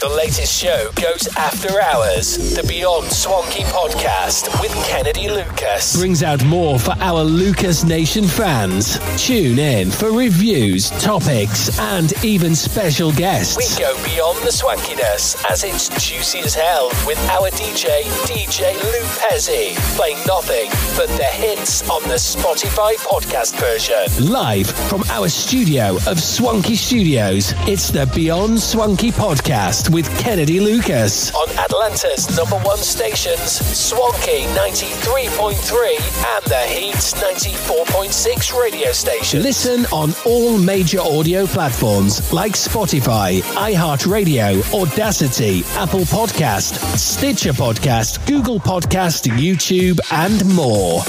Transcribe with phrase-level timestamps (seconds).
[0.00, 2.56] The latest show goes after hours.
[2.56, 8.98] The Beyond Swanky podcast with Kennedy Lucas brings out more for our Lucas Nation fans.
[9.22, 13.58] Tune in for reviews, topics, and even special guests.
[13.58, 19.04] We go beyond the swankiness as it's juicy as hell with our DJ, DJ Lou
[19.20, 24.32] Pezzi, playing nothing but the hits on the Spotify podcast version.
[24.32, 31.34] Live from our studio of Swanky Studios, it's the Beyond Swanky podcast with Kennedy Lucas
[31.34, 39.42] on Atlanta's number one stations, Swanky 93.3 and the Heat 94.6 radio station.
[39.42, 48.60] Listen on all major audio platforms like Spotify, iHeartRadio, Audacity, Apple Podcast, Stitcher Podcast, Google
[48.60, 51.02] Podcast, YouTube, and more.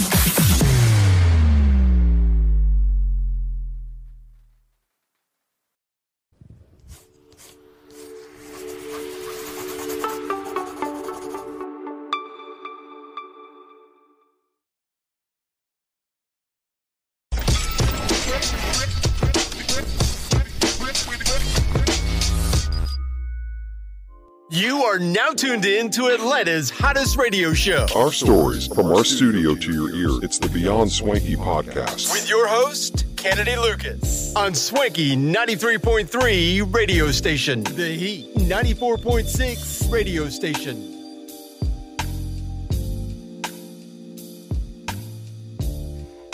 [24.92, 27.86] Are now tuned in to Atlanta's hottest radio show.
[27.96, 30.22] Our stories from our studio to your ear.
[30.22, 32.12] It's the Beyond Swanky podcast.
[32.12, 34.36] With your host, Kennedy Lucas.
[34.36, 37.64] On Swanky 93.3 radio station.
[37.64, 40.98] The Heat 94.6 radio station.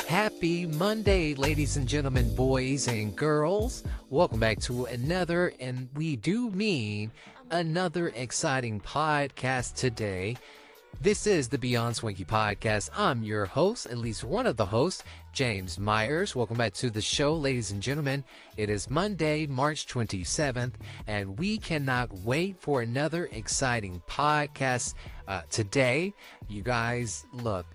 [0.08, 3.84] Happy Monday, ladies and gentlemen, boys and girls.
[4.10, 7.12] Welcome back to another, and we do mean
[7.52, 10.36] another exciting podcast today.
[11.00, 12.90] This is the Beyond Swanky podcast.
[12.96, 16.36] I'm your host, at least one of the hosts, James Myers.
[16.36, 18.24] Welcome back to the show, ladies and gentlemen.
[18.58, 20.74] It is Monday, March 27th,
[21.06, 24.96] and we cannot wait for another exciting podcast
[25.28, 26.14] uh, today.
[26.50, 27.68] You guys, look,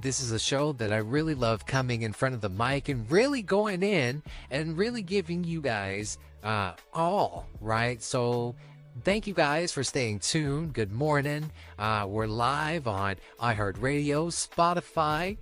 [0.00, 3.10] this is a show that I really love coming in front of the mic and
[3.10, 8.02] really going in and really giving you guys uh, all, right?
[8.02, 8.54] So
[9.00, 10.72] thank you guys for staying tuned.
[10.72, 11.50] Good morning.
[11.78, 15.36] Uh, we're live on iHeartRadio, Spotify,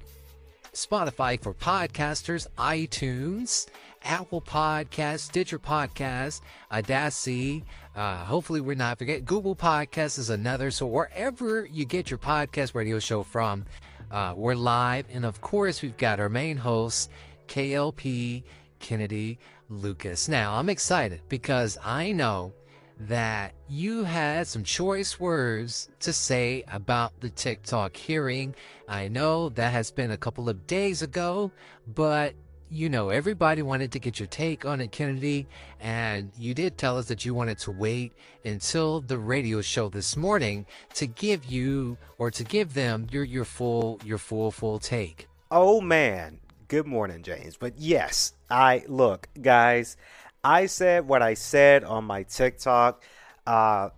[0.73, 3.67] Spotify for podcasters, iTunes,
[4.03, 6.41] Apple Podcasts, Stitcher Podcast,
[6.73, 7.65] Audacity.
[7.95, 10.71] Uh, hopefully, we're not forget Google Podcasts is another.
[10.71, 13.67] So wherever you get your podcast radio show from,
[14.11, 17.11] uh, we're live, and of course, we've got our main host,
[17.49, 18.43] KLP
[18.79, 19.39] Kennedy
[19.69, 20.29] Lucas.
[20.29, 22.53] Now, I'm excited because I know
[23.01, 28.55] that you had some choice words to say about the TikTok hearing.
[28.89, 31.51] I know that has been a couple of days ago,
[31.95, 32.35] but
[32.71, 35.49] you know, everybody wanted to get your take on it, Kennedy,
[35.81, 38.13] and you did tell us that you wanted to wait
[38.45, 43.45] until the radio show this morning to give you or to give them your your
[43.45, 45.27] full your full full take.
[45.51, 46.39] Oh man,
[46.69, 47.57] good morning, James.
[47.57, 49.97] But yes, I look, guys.
[50.43, 53.03] I said what I said on my TikTok.
[53.47, 53.91] Uh,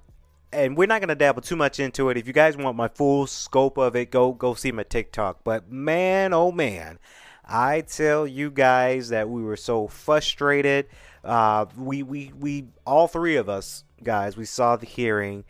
[0.53, 2.17] and we're not gonna dabble too much into it.
[2.17, 5.45] If you guys want my full scope of it, go go see my TikTok.
[5.45, 6.99] But man, oh man,
[7.45, 10.89] I tell you guys that we were so frustrated.
[11.25, 15.45] Uh, we we we all three of us guys we saw the hearing,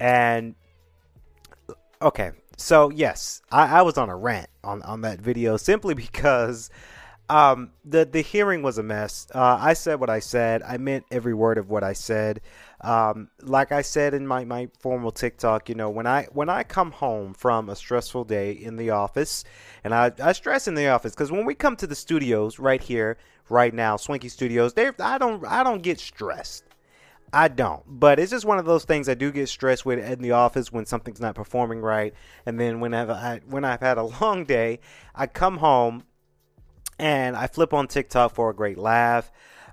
[0.00, 0.54] and
[2.00, 6.70] okay, so yes, I, I was on a rant on on that video simply because.
[7.28, 9.26] Um, the the hearing was a mess.
[9.34, 10.62] Uh, I said what I said.
[10.62, 12.40] I meant every word of what I said.
[12.82, 16.62] Um, like I said in my, my formal TikTok, you know, when I when I
[16.62, 19.44] come home from a stressful day in the office,
[19.82, 22.82] and I, I stress in the office because when we come to the studios right
[22.82, 23.16] here,
[23.48, 26.64] right now, Swanky Studios, they I don't I don't get stressed.
[27.32, 30.22] I don't, but it's just one of those things I do get stressed with in
[30.22, 32.14] the office when something's not performing right,
[32.46, 34.78] and then whenever I when I've had a long day,
[35.14, 36.04] I come home
[36.98, 39.30] and I flip on TikTok for a great laugh.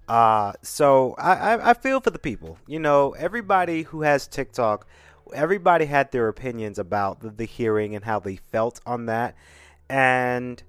[0.08, 2.58] Uh, so I, I, I feel for the people.
[2.68, 4.86] You know, everybody who has TikTok,
[5.34, 9.36] everybody had their opinions about the, the hearing and how they felt on that.
[9.90, 10.62] And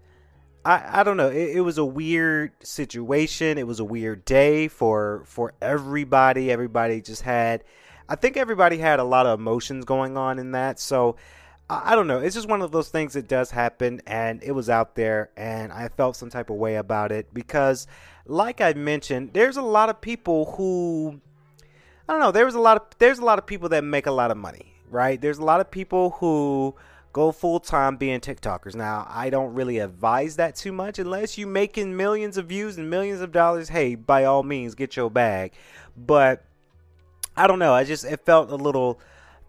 [0.65, 1.29] I, I don't know.
[1.29, 3.59] It, it, was a weird situation.
[3.59, 6.51] It was a weird day for for everybody.
[6.51, 7.65] Everybody just had,
[8.09, 10.79] I think everybody had a lot of emotions going on in that.
[10.79, 11.17] So
[11.69, 12.19] I, don't know.
[12.19, 15.73] It's just one of those things that does happen, and it was out there, and
[15.73, 17.87] I felt some type of way about it because,
[18.27, 21.21] like I mentioned, there's a lot of people who,
[22.07, 22.33] I don't know.
[22.33, 24.75] There's a lot of there's a lot of people that make a lot of money,
[24.91, 25.19] right?
[25.19, 26.75] There's a lot of people who
[27.15, 28.75] go full time being TikTokers.
[28.75, 32.91] Now, I don't really advise that too much unless you're making millions of views and
[32.91, 33.71] millions of dollars.
[33.71, 35.53] Hey, by all means, get your bag.
[35.97, 36.45] But
[37.37, 37.73] I don't know.
[37.73, 39.01] I just it felt a little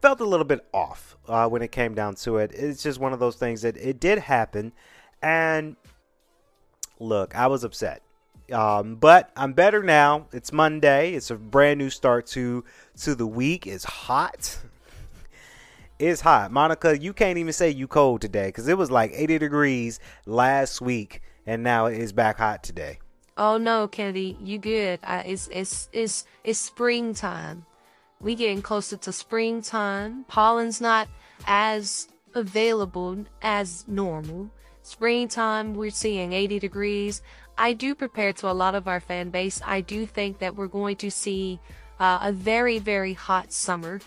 [0.05, 2.51] felt a little bit off uh, when it came down to it.
[2.53, 4.71] It's just one of those things that it did happen,
[5.19, 5.75] and
[6.99, 8.03] look, I was upset.
[8.51, 10.27] Um, but I'm better now.
[10.31, 11.15] It's Monday.
[11.15, 12.63] It's a brand new start to
[13.01, 13.65] to the week.
[13.65, 14.59] It's hot.
[15.97, 16.51] It's hot.
[16.51, 20.81] Monica, you can't even say you cold today because it was like 80 degrees last
[20.81, 22.99] week and now it's back hot today.
[23.37, 24.99] Oh no, Kennedy, you good.
[25.05, 27.65] I, it's it's it's it's springtime.
[28.25, 30.25] We getting closer to springtime.
[30.27, 31.07] Pollen's not
[31.45, 34.49] as available as normal.
[34.81, 37.21] Springtime, we're seeing 80 degrees.
[37.55, 39.61] I do prepare to a lot of our fan base.
[39.63, 41.59] I do think that we're going to see
[41.99, 44.01] uh, a very, very hot summer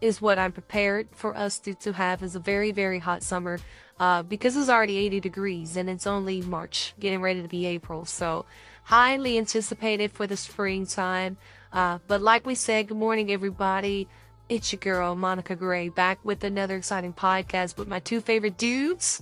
[0.00, 3.60] is what I'm prepared for us to, to have is a very, very hot summer
[4.00, 8.04] uh, because it's already 80 degrees and it's only March, getting ready to be April.
[8.04, 8.44] So
[8.84, 11.36] highly anticipated for the springtime.
[11.72, 14.08] Uh, but like we said, good morning, everybody.
[14.48, 19.20] It's your girl, Monica Gray, back with another exciting podcast with my two favorite dudes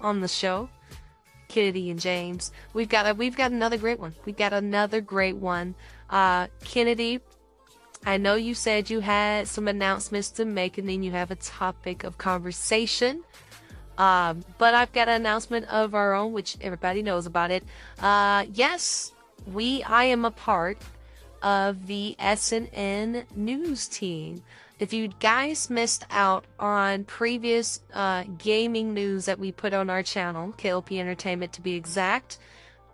[0.00, 0.68] on the show.
[1.48, 2.52] Kennedy and James.
[2.74, 4.14] We've got a, we've got another great one.
[4.24, 5.74] We've got another great one.
[6.08, 7.20] Uh, Kennedy,
[8.04, 11.36] I know you said you had some announcements to make and then you have a
[11.36, 13.24] topic of conversation.
[13.98, 17.64] Um, but I've got an announcement of our own, which everybody knows about it.
[18.00, 19.12] Uh, yes,
[19.52, 20.78] we, I am a part
[21.42, 24.42] of the SNN news team.
[24.78, 30.04] If you guys missed out on previous uh, gaming news that we put on our
[30.04, 32.38] channel, KLP Entertainment to be exact,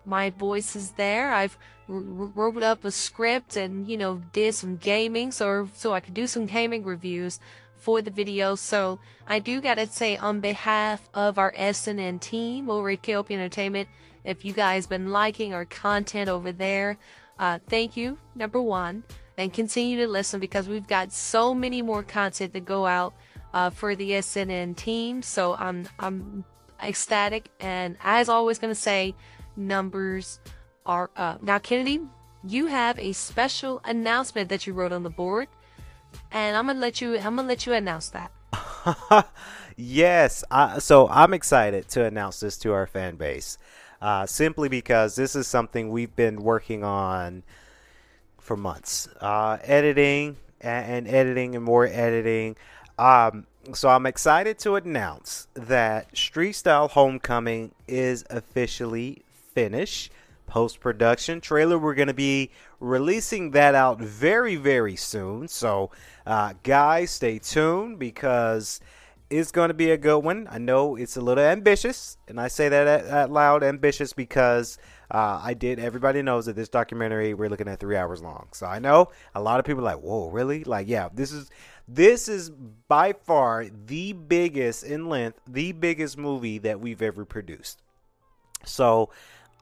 [0.07, 1.35] my voice is there.
[1.35, 6.15] I've wrote up a script and you know did some gaming so so I could
[6.15, 7.41] do some gaming reviews
[7.85, 8.55] for the video.
[8.55, 13.89] So I do gotta say on behalf of our SNN team over at KLP Entertainment,
[14.25, 16.97] if you guys been liking our content over there,
[17.39, 19.05] uh, thank you number one,
[19.37, 23.13] and continue to listen because we've got so many more content to go out
[23.53, 25.21] uh, for the SNN team.
[25.21, 26.43] So I'm I'm
[26.83, 29.15] ecstatic and as always gonna say
[29.57, 30.41] numbers
[30.87, 31.43] are up.
[31.43, 32.01] Now, Kennedy,
[32.47, 35.49] you have a special announcement that you wrote on the board,
[36.33, 37.17] and I'm gonna let you.
[37.17, 38.31] I'm gonna let you announce that.
[39.77, 43.59] yes, I, so I'm excited to announce this to our fan base,
[44.01, 47.43] uh, simply because this is something we've been working on
[48.39, 49.09] for months.
[49.21, 52.57] Uh, editing and, and, editing and more editing.
[52.99, 59.23] Um, so I'm excited to announce that Street Style Homecoming is officially
[59.55, 60.13] finished
[60.47, 61.79] post production trailer.
[61.79, 62.51] We're going to be
[62.85, 65.49] releasing that out very, very soon.
[65.49, 65.91] So,
[66.27, 68.81] uh, guys, stay tuned because
[69.31, 70.47] it's going to be a good one.
[70.51, 74.79] I know it's a little ambitious, and I say that out loud ambitious because
[75.11, 75.79] uh, I did.
[75.79, 78.49] Everybody knows that this documentary we're looking at three hours long.
[78.53, 81.51] So I know a lot of people like, "Whoa, really?" Like, yeah, this is
[81.89, 87.83] this is by far the biggest in length, the biggest movie that we've ever produced.
[88.65, 89.11] So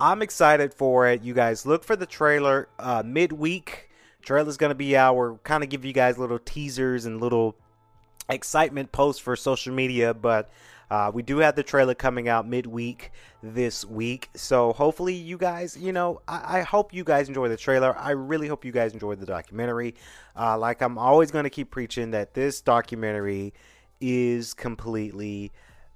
[0.01, 1.23] I'm excited for it.
[1.23, 3.91] You guys look for the trailer uh, midweek.
[4.23, 5.17] Trailer's gonna be out.
[5.17, 7.57] We're kind of give you guys little teasers and little
[8.29, 10.51] excitement posts for social media, but
[10.93, 14.29] uh, we do have the trailer coming out midweek this week.
[14.35, 17.97] So hopefully you guys, you know, I, I, hope you guys enjoy the trailer.
[17.97, 19.95] I really hope you guys enjoy the documentary.
[20.39, 23.55] Uh, like I'm always going to keep preaching that this documentary
[24.03, 25.51] is completely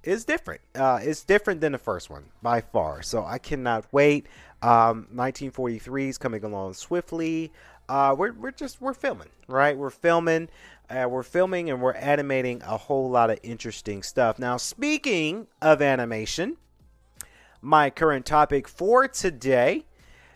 [0.07, 0.61] is different.
[0.73, 3.01] Uh, it's different than the first one by far.
[3.01, 4.27] So I cannot wait.
[4.61, 7.51] Um, 1943 is coming along swiftly.
[7.89, 9.77] Uh, we're we're just we're filming, right?
[9.77, 10.49] We're filming.
[10.89, 14.39] Uh, we're filming and we're animating a whole lot of interesting stuff.
[14.39, 16.55] Now, speaking of animation,
[17.61, 19.85] my current topic for today.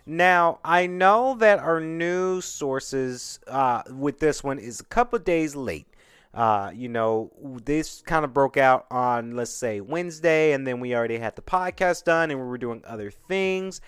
[0.06, 5.56] Now, I know that our news sources uh, with this one is a couple days
[5.56, 5.86] late.
[6.34, 7.32] Uh, you know,
[7.66, 11.42] this kind of broke out on, let's say, Wednesday, and then we already had the
[11.42, 13.82] podcast done and we were doing other things.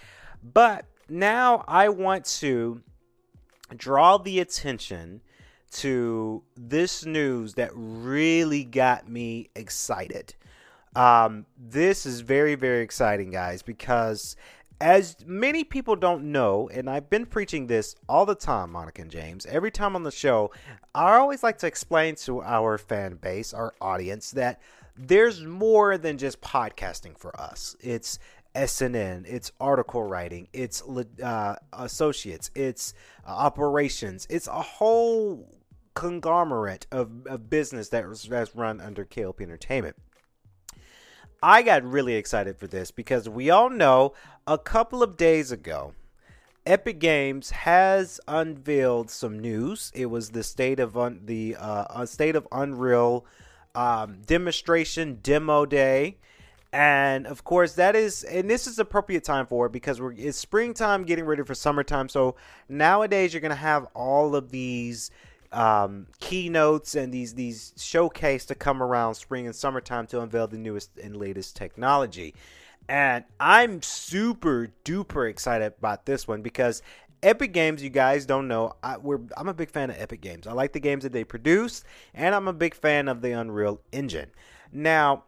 [0.44, 2.82] But now I want to
[3.76, 5.22] draw the attention
[5.72, 10.36] to this news that really got me excited.
[10.96, 14.36] Um, this is very, very exciting, guys, because
[14.82, 19.12] as many people don't know, and I've been preaching this all the time, Monica and
[19.12, 20.52] James, every time on the show,
[20.94, 24.60] I always like to explain to our fan base, our audience, that
[24.98, 27.76] there's more than just podcasting for us.
[27.80, 28.20] It's
[28.56, 30.84] SNN, it's article writing, it's
[31.24, 32.94] uh, associates, it's
[33.26, 35.50] uh, operations, it's a whole
[35.96, 39.96] conglomerate of, of business that was, that's run under KLP Entertainment.
[41.44, 44.14] I got really excited for this because we all know
[44.48, 45.94] a couple of days ago,
[46.66, 49.92] Epic Games has unveiled some news.
[49.94, 53.26] It was the state of un- the uh, state of Unreal
[53.76, 56.16] um, demonstration demo day,
[56.72, 60.38] and of course that is and this is appropriate time for it because we're it's
[60.38, 62.08] springtime, getting ready for summertime.
[62.08, 62.38] So
[62.70, 65.12] nowadays you're gonna have all of these
[65.54, 70.58] um, keynotes and these these showcase to come around spring and summertime to unveil the
[70.58, 72.34] newest and latest technology.
[72.90, 76.82] And I'm super duper excited about this one because
[77.22, 78.96] Epic Games, you guys don't know, I,
[79.38, 80.46] am a big fan of Epic Games.
[80.46, 83.80] I like the games that they produce, and I'm a big fan of the Unreal
[83.94, 84.30] Engine.
[84.74, 85.24] Now,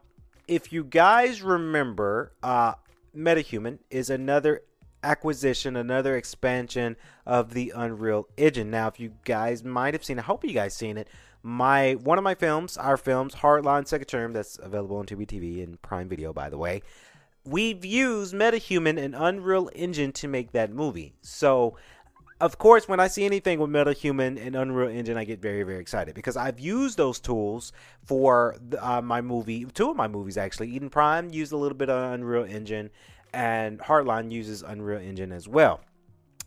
[0.46, 2.74] if you guys remember, uh,
[3.16, 4.62] MetaHuman is another
[5.06, 8.70] acquisition, another expansion of the Unreal Engine.
[8.70, 11.08] Now, if you guys might have seen, I hope you guys seen it.
[11.42, 15.80] My one of my films, our films, Hardline Second Term, that's available on TV and
[15.80, 16.82] Prime Video, by the way.
[17.44, 21.14] We've used MetaHuman and Unreal Engine to make that movie.
[21.22, 21.76] So,
[22.40, 25.78] of course, when I see anything with MetaHuman and Unreal Engine, I get very, very
[25.78, 27.72] excited because I've used those tools
[28.04, 30.70] for uh, my movie, two of my movies actually.
[30.70, 32.90] Eden Prime used a little bit of Unreal Engine,
[33.36, 35.80] and Hardline uses Unreal Engine as well.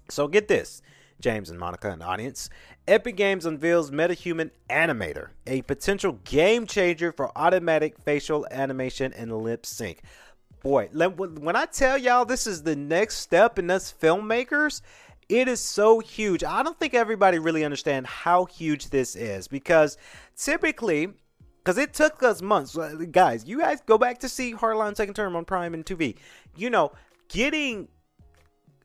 [0.10, 0.81] So get this,
[1.22, 2.50] James and Monica and audience.
[2.88, 9.67] Epic Games unveils MetaHuman Animator, a potential game changer for automatic facial animation and lip
[9.67, 10.01] sync.
[10.63, 14.81] Boy, when I tell y'all this is the next step in us filmmakers,
[15.29, 16.43] it is so huge.
[16.43, 19.96] I don't think everybody really understand how huge this is because
[20.36, 21.10] typically
[21.69, 22.75] because it took us months.
[23.11, 26.15] Guys, you guys go back to see Hardline Second Term on Prime and TV.
[26.57, 26.93] You know,
[27.27, 27.89] getting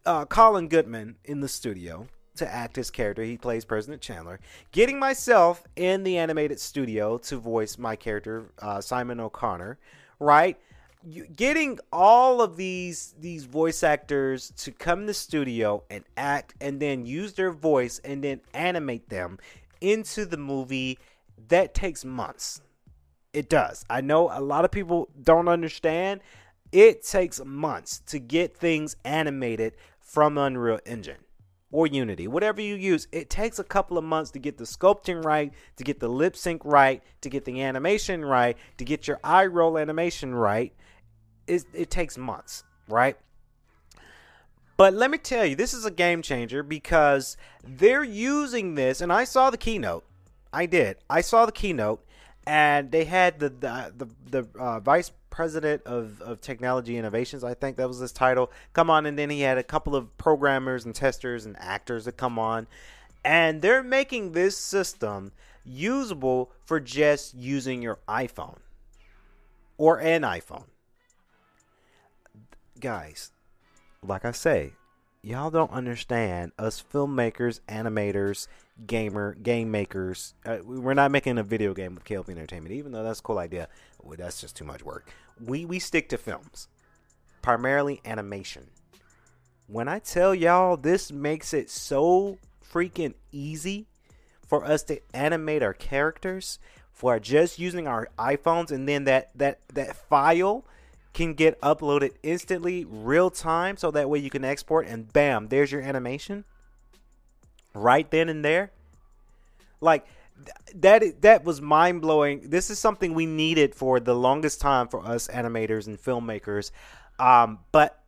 [0.04, 4.38] uh, Colin Goodman in the studio to act his character, he plays President Chandler.
[4.70, 9.78] Getting myself in the animated studio to voice my character, uh, Simon O'Connor,
[10.20, 10.58] right?
[11.34, 16.80] Getting all of these these voice actors to come to the studio and act and
[16.80, 19.38] then use their voice and then animate them
[19.80, 20.98] into the movie
[21.48, 22.60] that takes months
[23.34, 23.84] it does.
[23.90, 26.20] I know a lot of people don't understand.
[26.72, 31.18] It takes months to get things animated from Unreal Engine
[31.72, 33.08] or Unity, whatever you use.
[33.10, 36.36] It takes a couple of months to get the sculpting right, to get the lip
[36.36, 40.72] sync right, to get the animation right, to get your eye roll animation right.
[41.48, 43.16] It, it takes months, right?
[44.76, 49.12] But let me tell you, this is a game changer because they're using this, and
[49.12, 50.04] I saw the keynote.
[50.52, 50.98] I did.
[51.10, 52.03] I saw the keynote,
[52.46, 57.54] and they had the the the, the uh, vice president of, of technology innovations i
[57.54, 59.04] think that was his title come on.
[59.06, 62.66] And then he had a couple of programmers and testers and actors that come on.
[63.24, 65.32] And they're making this system
[65.64, 68.58] usable for just using your iphone
[69.78, 70.64] or an iphone.
[72.78, 73.32] Guys
[74.06, 74.72] like i say
[75.24, 78.46] y'all don't understand us filmmakers animators
[78.86, 80.34] gamer game makers.
[80.44, 83.38] Uh, we're not making a video game with KLP Entertainment, even though that's a cool
[83.38, 83.68] idea.
[84.02, 85.10] Well, that's just too much work.
[85.42, 86.68] We we stick to films,
[87.40, 88.68] primarily animation.
[89.66, 92.38] When I tell y'all this makes it so
[92.72, 93.86] freaking easy
[94.46, 96.58] for us to animate our characters
[96.92, 100.66] for just using our iPhones and then that that that file
[101.14, 105.72] can get uploaded instantly real time so that way you can export and bam there's
[105.72, 106.44] your animation
[107.74, 108.70] right then and there.
[109.80, 110.06] Like
[110.76, 112.48] that that was mind blowing.
[112.48, 116.70] This is something we needed for the longest time for us animators and filmmakers.
[117.18, 118.02] Um, but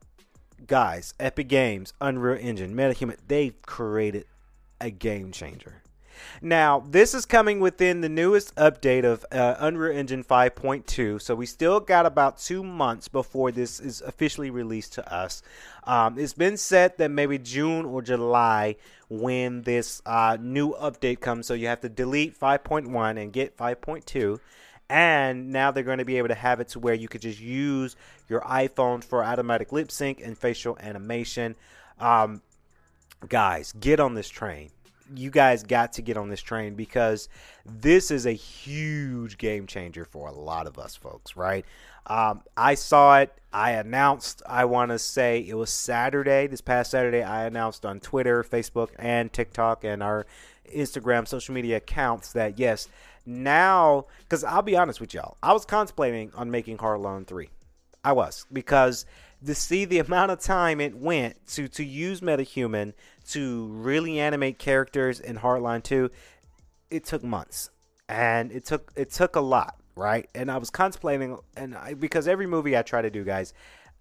[0.66, 4.24] guys, Epic Games, Unreal Engine, MetaHuman, they've created
[4.80, 5.82] a game changer.
[6.40, 11.46] Now, this is coming within the newest update of uh, Unreal Engine 5.2, so we
[11.46, 15.42] still got about two months before this is officially released to us.
[15.84, 18.76] Um, it's been set that maybe June or July
[19.08, 24.40] when this uh, new update comes, so you have to delete 5.1 and get 5.2
[24.88, 27.40] and now they're going to be able to have it to where you could just
[27.40, 27.96] use
[28.28, 31.56] your iphone for automatic lip sync and facial animation.
[31.98, 32.42] Um,
[33.28, 34.70] guys get on this train
[35.14, 37.28] you guys got to get on this train because
[37.64, 41.64] this is a huge game changer for a lot of us folks, right?
[42.06, 43.32] Um, I saw it.
[43.52, 48.00] I announced, I want to say it was Saturday, this past Saturday, I announced on
[48.00, 50.26] Twitter, Facebook, and TikTok and our
[50.74, 52.88] Instagram social media accounts that yes,
[53.24, 57.48] now, because I'll be honest with y'all, I was contemplating on making Hardline 3.
[58.06, 59.04] I was, because
[59.44, 62.92] to see the amount of time it went to, to use MetaHuman
[63.30, 66.10] to really animate characters in Hardline 2,
[66.90, 67.70] it took months.
[68.08, 70.28] And it took it took a lot right?
[70.34, 73.54] And I was contemplating, and I, because every movie I try to do, guys,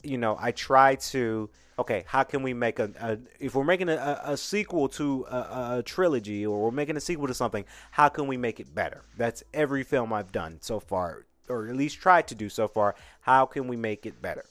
[0.03, 3.89] you know, I try to okay, how can we make a, a if we're making
[3.89, 8.09] a, a sequel to a, a, trilogy or we're making a sequel to something, how
[8.09, 9.03] can we make it better?
[9.17, 12.95] That's every film I've done so far, or at least tried to do so far.
[13.21, 14.45] How can we make it better?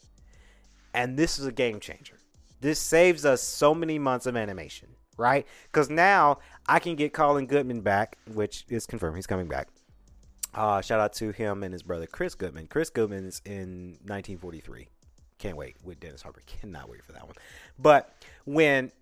[0.93, 2.19] And this is a game changer.
[2.61, 5.47] This saves us so many months of animation, right?
[5.71, 9.17] Because now I can get Colin Goodman back, which is confirmed.
[9.17, 9.69] He's coming back.
[10.55, 12.69] Uh, shout out to him and his brother Chris Goodman.
[12.69, 14.89] Chris Goodman is in 1943.
[15.39, 16.43] Can't wait with Dennis Harper.
[16.47, 17.35] Cannot wait for that one.
[17.79, 18.93] But when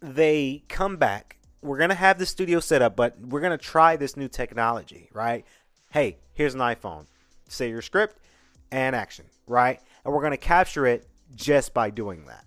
[0.00, 4.16] they come back, we're gonna have the studio set up, but we're gonna try this
[4.16, 5.46] new technology, right?
[5.90, 7.06] Hey, here's an iPhone.
[7.52, 8.18] Say your script
[8.70, 9.80] and action, right?
[10.04, 12.44] And we're gonna capture it just by doing that.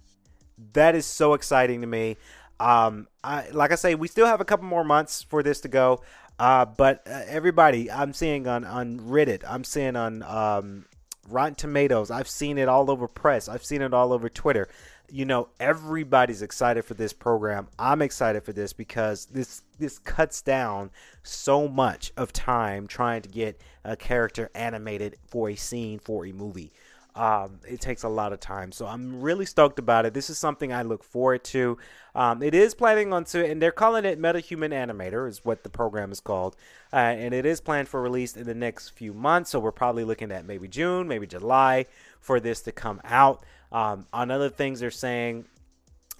[0.73, 2.17] That is so exciting to me.
[2.59, 5.67] Um, I, like I say, we still have a couple more months for this to
[5.67, 6.01] go.
[6.37, 10.85] Uh, but uh, everybody, I'm seeing on on Reddit, I'm seeing on um,
[11.29, 14.67] Rotten Tomatoes, I've seen it all over press, I've seen it all over Twitter.
[15.09, 17.67] You know, everybody's excited for this program.
[17.77, 20.89] I'm excited for this because this this cuts down
[21.23, 26.31] so much of time trying to get a character animated for a scene for a
[26.31, 26.71] movie.
[27.15, 28.73] Um, it takes a lot of time.
[28.73, 30.13] So I'm really stoked about it.
[30.13, 31.77] This is something I look forward to.
[32.13, 35.69] Um, it is planning on to, and they're calling it MetaHuman Animator, is what the
[35.69, 36.57] program is called.
[36.91, 39.51] Uh, and it is planned for release in the next few months.
[39.51, 41.85] So we're probably looking at maybe June, maybe July
[42.19, 43.45] for this to come out.
[43.71, 45.45] Um, on other things, they're saying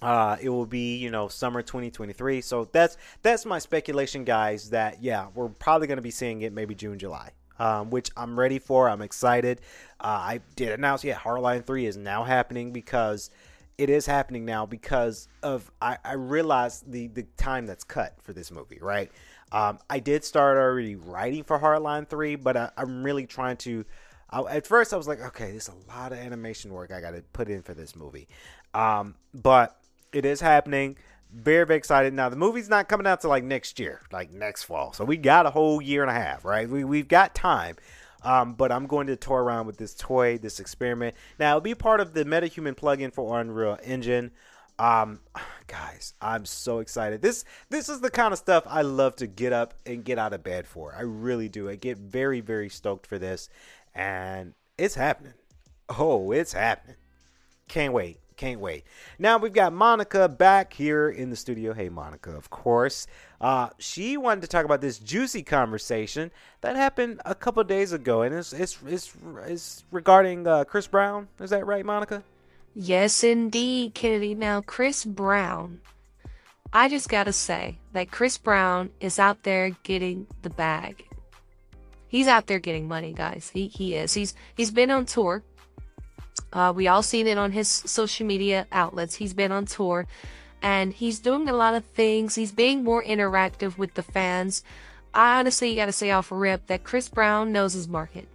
[0.00, 5.02] uh, it will be you know summer 2023 so that's that's my speculation guys that
[5.02, 8.58] yeah we're probably going to be seeing it maybe june july um, which I'm ready
[8.58, 8.88] for.
[8.88, 9.60] I'm excited.
[10.00, 13.30] Uh, I did announce, yeah, Hardline 3 is now happening because
[13.78, 18.32] it is happening now because of I, I realized the the time that's cut for
[18.32, 19.10] this movie, right?
[19.52, 23.84] Um, I did start already writing for Hardline 3, but I, am really trying to.
[24.30, 27.12] I, at first, I was like, okay, there's a lot of animation work I got
[27.12, 28.28] to put in for this movie.
[28.74, 29.78] Um, but
[30.12, 30.96] it is happening
[31.32, 32.14] very very excited.
[32.14, 34.92] Now the movie's not coming out to like next year like next fall.
[34.92, 36.68] So we got a whole year and a half right?
[36.68, 37.76] We, we've got time.
[38.22, 41.14] Um, but i'm going to toy around with this toy this experiment.
[41.38, 44.32] Now it'll be part of the metahuman plugin for unreal engine.
[44.78, 45.20] Um,
[45.66, 47.22] guys i'm so excited.
[47.22, 50.32] This this is the kind of stuff i love to get up and get out
[50.32, 50.94] of bed for.
[50.96, 51.68] I really do.
[51.68, 53.48] I get very very stoked for this.
[53.94, 55.34] And it's happening.
[55.88, 56.96] Oh it's happening.
[57.68, 58.84] Can't wait can't wait.
[59.18, 61.72] Now we've got Monica back here in the studio.
[61.72, 63.06] Hey, Monica, of course.
[63.40, 68.22] Uh, she wanted to talk about this juicy conversation that happened a couple days ago,
[68.22, 69.12] and it's it's it's,
[69.46, 71.28] it's regarding uh, Chris Brown.
[71.40, 72.22] Is that right, Monica?
[72.74, 74.34] Yes, indeed, Kennedy.
[74.34, 75.80] Now, Chris Brown.
[76.72, 81.04] I just gotta say that Chris Brown is out there getting the bag.
[82.08, 83.50] He's out there getting money, guys.
[83.52, 84.14] He he is.
[84.14, 85.42] He's he's been on tour
[86.56, 89.16] uh, we all seen it on his social media outlets.
[89.16, 90.06] He's been on tour
[90.62, 92.34] and he's doing a lot of things.
[92.34, 94.64] He's being more interactive with the fans.
[95.12, 98.26] I honestly got to say off rip that Chris Brown knows his market,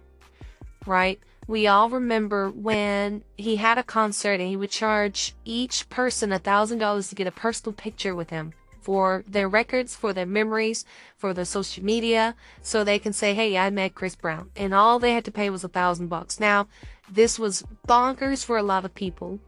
[0.86, 1.18] right?
[1.48, 6.38] We all remember when he had a concert and he would charge each person a
[6.38, 10.84] thousand dollars to get a personal picture with him for their records, for their memories,
[11.16, 14.98] for their social media, so they can say, "Hey, I met Chris Brown," and all
[14.98, 16.40] they had to pay was a thousand bucks.
[16.40, 16.68] Now,
[17.10, 19.40] this was bonkers for a lot of people,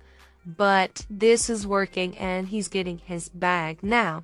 [0.44, 4.22] but this is working and he's getting his bag now.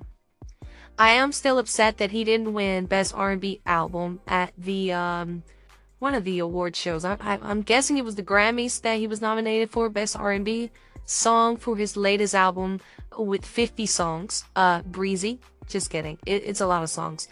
[0.97, 5.43] I am still upset that he didn't win Best R&B Album at the um,
[5.99, 7.05] one of the award shows.
[7.05, 10.69] I, I'm guessing it was the Grammys that he was nominated for Best R&B
[11.05, 12.81] song for his latest album
[13.17, 14.43] with 50 songs.
[14.55, 15.39] Uh, Breezy.
[15.67, 16.17] Just kidding.
[16.25, 17.27] It, it's a lot of songs.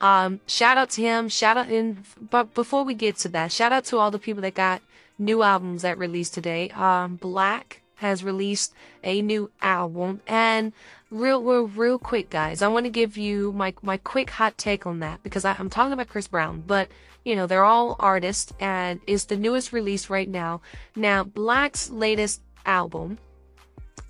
[0.00, 1.28] Um, shout out to him.
[1.28, 4.42] Shout out in, but before we get to that, shout out to all the people
[4.42, 4.82] that got
[5.18, 6.70] new albums that released today.
[6.70, 10.72] Um, Black has released a new album, and
[11.10, 14.86] real, real, real quick, guys, I want to give you my my quick hot take
[14.86, 16.88] on that because I, I'm talking about Chris Brown, but
[17.24, 20.60] you know they're all artists, and it's the newest release right now.
[20.96, 23.18] Now, Black's latest album,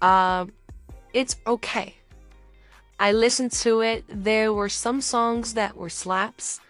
[0.00, 0.46] uh,
[1.12, 1.96] it's okay.
[2.98, 4.04] I listened to it.
[4.08, 6.60] There were some songs that were slaps,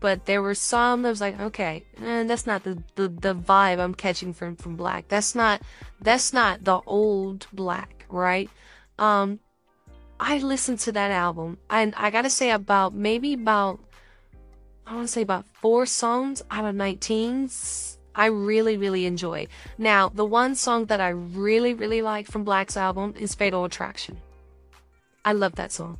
[0.00, 3.78] but there were some that was like, okay, eh, that's not the, the, the vibe
[3.78, 5.08] I'm catching from, from Black.
[5.08, 5.62] That's not,
[6.00, 8.48] that's not the old Black, right?
[8.98, 9.40] Um,
[10.20, 13.80] I listened to that album and I gotta say about maybe about,
[14.86, 17.50] I want to say about four songs out of 19
[18.18, 19.46] I really, really enjoy.
[19.78, 24.18] Now, the one song that I really, really like from Black's album is Fatal Attraction.
[25.24, 25.98] I love that song.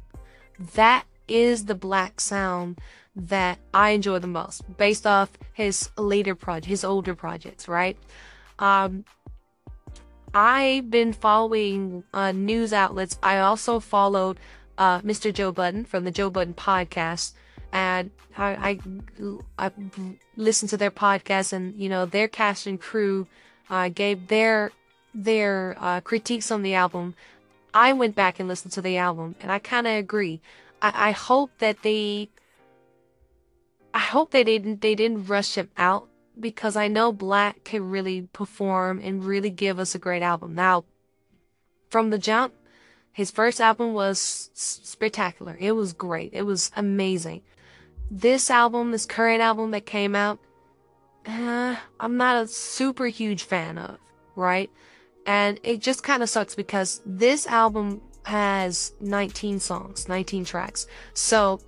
[0.74, 2.80] That is the Black sound
[3.18, 7.98] that I enjoy the most, based off his later project, his older projects, right?
[8.58, 9.04] Um,
[10.32, 13.18] I've been following uh, news outlets.
[13.22, 14.38] I also followed
[14.76, 15.32] uh, Mr.
[15.32, 17.32] Joe Budden from the Joe Budden podcast
[17.72, 18.78] and I,
[19.58, 19.72] I, I
[20.36, 23.26] listened to their podcast and you know their cast and crew
[23.68, 24.70] uh, gave their
[25.14, 27.14] their uh, critiques on the album.
[27.74, 30.40] I went back and listened to the album and I kind of agree.
[30.80, 32.30] I, I hope that they
[33.98, 36.08] I hope they didn't they didn't rush him out
[36.38, 40.54] because I know Black can really perform and really give us a great album.
[40.54, 40.84] Now,
[41.90, 42.54] from the jump,
[43.12, 45.56] his first album was spectacular.
[45.58, 46.30] It was great.
[46.32, 47.42] It was amazing
[48.10, 50.38] this album, this current album that came out,
[51.26, 53.98] uh, I'm not a super huge fan of,
[54.34, 54.70] right?
[55.26, 60.86] And it just kind of sucks because this album has 19 songs, 19 tracks.
[61.12, 61.60] So,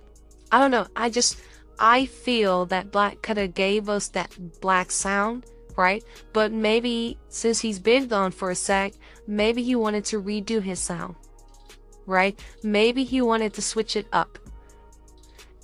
[0.51, 0.87] I don't know.
[0.95, 1.39] I just,
[1.81, 6.03] I feel that Black have gave us that black sound, right?
[6.31, 8.93] But maybe since he's been gone for a sec,
[9.27, 11.15] maybe he wanted to redo his sound,
[12.05, 12.39] right?
[12.63, 14.37] Maybe he wanted to switch it up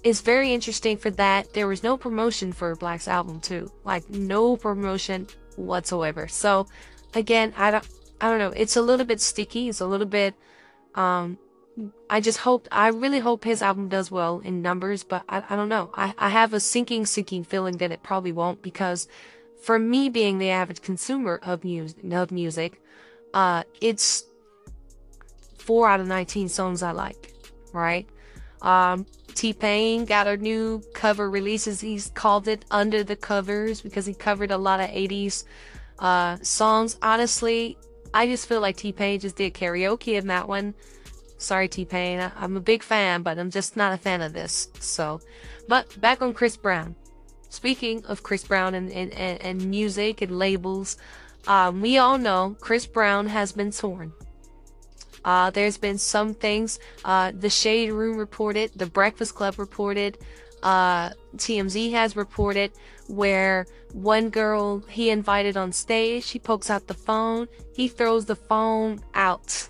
[0.07, 1.53] it's very interesting for that.
[1.53, 5.27] There was no promotion for Black's album too, like no promotion
[5.57, 6.29] whatsoever.
[6.29, 6.67] So
[7.13, 7.87] again, I don't,
[8.21, 8.53] I don't know.
[8.55, 9.67] It's a little bit sticky.
[9.67, 10.33] It's a little bit.
[10.95, 11.37] Um,
[12.09, 12.67] I just hope.
[12.71, 15.91] I really hope his album does well in numbers, but I, I don't know.
[15.93, 19.07] I, I have a sinking, sinking feeling that it probably won't because,
[19.61, 22.81] for me being the average consumer of music, of music,
[23.33, 24.25] uh, it's
[25.57, 27.33] four out of nineteen songs I like,
[27.73, 28.07] right?
[28.61, 31.79] Um, T Pain got a new cover releases.
[31.79, 35.43] He's called it Under the Covers because he covered a lot of 80s
[35.99, 36.97] uh, songs.
[37.03, 37.77] Honestly,
[38.15, 40.73] I just feel like T Pain just did karaoke in that one.
[41.37, 42.31] Sorry, T Pain.
[42.35, 44.69] I'm a big fan, but I'm just not a fan of this.
[44.79, 45.21] So,
[45.67, 46.95] but back on Chris Brown.
[47.49, 50.97] Speaking of Chris Brown and, and, and music and labels,
[51.47, 54.11] um, we all know Chris Brown has been torn.
[55.23, 56.79] Uh, there's been some things.
[57.05, 60.17] Uh, the Shade Room reported, The Breakfast Club reported,
[60.63, 62.71] uh, TMZ has reported
[63.07, 68.35] where one girl he invited on stage, she pokes out the phone, he throws the
[68.35, 69.69] phone out,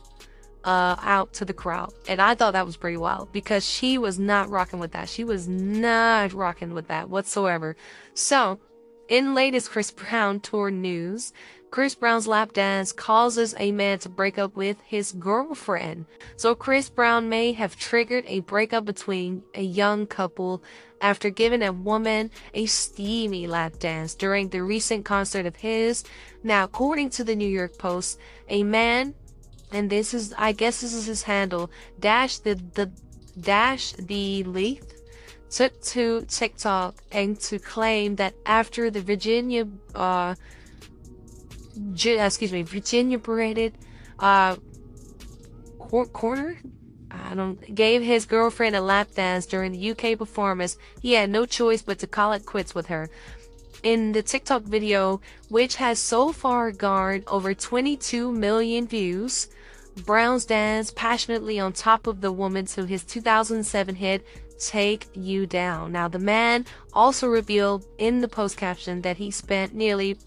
[0.68, 1.94] uh, out to the crowd.
[2.10, 5.08] And I thought that was pretty wild because she was not rocking with that.
[5.08, 7.78] She was not rocking with that whatsoever.
[8.14, 8.60] So,
[9.08, 11.32] in latest Chris Brown tour news,
[11.72, 16.06] Chris Brown's lap dance causes a man to break up with his girlfriend.
[16.36, 20.62] So Chris Brown may have triggered a breakup between a young couple
[21.00, 26.04] after giving a woman a steamy lap dance during the recent concert of his.
[26.44, 29.14] Now, according to the New York Post, a man,
[29.72, 32.92] and this is, I guess this is his handle, dash the, the,
[33.40, 34.94] dash the Leith,
[35.50, 40.36] took to TikTok and to claim that after the Virginia, uh, uh,
[42.06, 43.74] excuse me, Virginia paraded,
[44.20, 44.56] uh,
[45.80, 46.60] cor- corner.
[47.10, 50.78] I don't gave his girlfriend a lap dance during the UK performance.
[51.02, 53.10] He had no choice but to call it quits with her.
[53.84, 59.48] In the TikTok video, which has so far garnered over 22 million views,
[60.06, 64.26] Brown's dance passionately on top of the woman to his 2007 hit
[64.60, 65.92] Take You Down.
[65.92, 70.18] Now, the man also revealed in the post caption that he spent nearly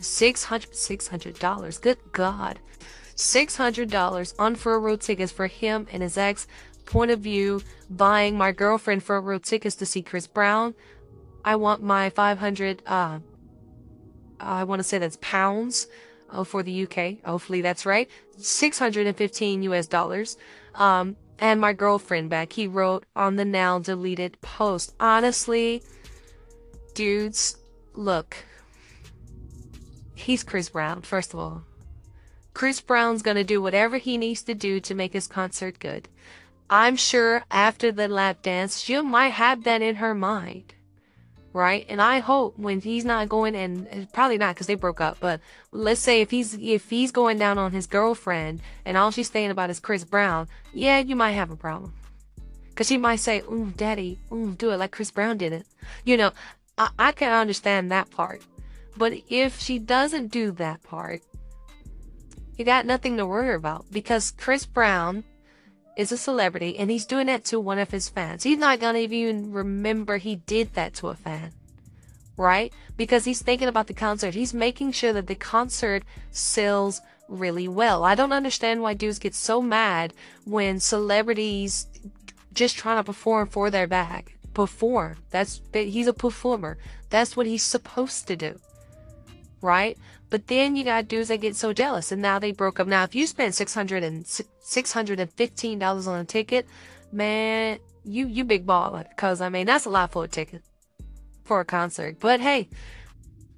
[0.00, 2.58] $600, Good God,
[3.14, 6.46] six hundred dollars on front row tickets for him and his ex.
[6.84, 10.74] Point of view: buying my girlfriend row tickets to see Chris Brown.
[11.44, 12.82] I want my five hundred.
[12.86, 13.20] Uh,
[14.40, 15.86] I want to say that's pounds
[16.32, 17.24] uh, for the UK.
[17.24, 18.10] Hopefully that's right.
[18.36, 19.86] Six hundred and fifteen U.S.
[19.86, 20.36] dollars.
[20.74, 22.52] Um, and my girlfriend back.
[22.52, 24.94] He wrote on the now deleted post.
[25.00, 25.82] Honestly,
[26.94, 27.56] dudes,
[27.94, 28.36] look
[30.22, 31.64] he's Chris Brown, first of all.
[32.54, 36.08] Chris Brown's gonna do whatever he needs to do to make his concert good.
[36.70, 40.74] I'm sure after the lap dance, she might have that in her mind.
[41.52, 41.86] Right?
[41.88, 45.40] And I hope when he's not going and probably not because they broke up, but
[45.70, 49.50] let's say if he's if he's going down on his girlfriend and all she's saying
[49.50, 51.92] about is Chris Brown, yeah, you might have a problem.
[52.74, 55.66] Cause she might say, "Ooh, daddy, ooh, do it like Chris Brown did it."
[56.04, 56.32] You know,
[56.78, 58.42] I, I can understand that part.
[58.96, 61.20] But if she doesn't do that part,
[62.56, 65.24] you got nothing to worry about because Chris Brown
[65.96, 68.42] is a celebrity and he's doing that to one of his fans.
[68.42, 71.52] He's not going to even remember he did that to a fan.
[72.36, 72.72] Right?
[72.96, 74.34] Because he's thinking about the concert.
[74.34, 78.04] He's making sure that the concert sells really well.
[78.04, 80.12] I don't understand why dudes get so mad
[80.44, 81.86] when celebrities
[82.52, 84.34] just trying to perform for their bag.
[84.54, 85.16] Perform.
[85.30, 86.78] That's he's a performer.
[87.10, 88.58] That's what he's supposed to do.
[89.60, 89.96] Right?
[90.32, 92.86] But then you got dudes that get so jealous and now they broke up.
[92.86, 96.66] Now, if you spend 600 and $615 on a ticket,
[97.12, 99.04] man, you, you big baller.
[99.18, 100.62] Cause I mean, that's a lot for a ticket
[101.44, 102.16] for a concert.
[102.18, 102.70] But hey,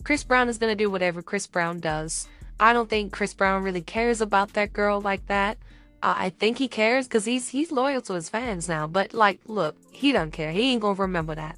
[0.03, 2.27] Chris Brown is going to do whatever Chris Brown does.
[2.59, 5.59] I don't think Chris Brown really cares about that girl like that.
[6.03, 8.89] Uh, I think he cares because he's he's loyal to his fans now.
[8.89, 10.51] But like, look, he don't care.
[10.51, 11.57] He ain't gonna remember that.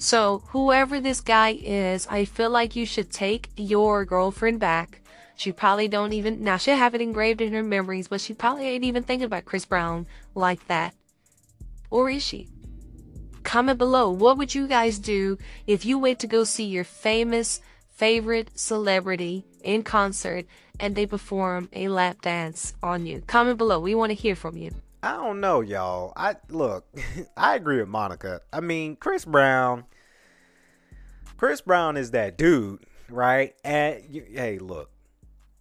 [0.00, 5.00] So, whoever this guy is, I feel like you should take your girlfriend back.
[5.34, 8.66] She probably don't even, now she'll have it engraved in her memories, but she probably
[8.68, 10.06] ain't even thinking about Chris Brown
[10.36, 10.94] like that.
[11.90, 12.48] Or is she?
[13.42, 17.60] Comment below, what would you guys do if you wait to go see your famous
[17.88, 20.46] favorite celebrity in concert
[20.78, 23.22] and they perform a lap dance on you?
[23.26, 24.70] Comment below, we want to hear from you.
[25.02, 26.12] I don't know, y'all.
[26.16, 26.86] I look,
[27.36, 28.40] I agree with Monica.
[28.52, 29.84] I mean, Chris Brown.
[31.36, 33.54] Chris Brown is that dude, right?
[33.62, 34.90] And hey, look,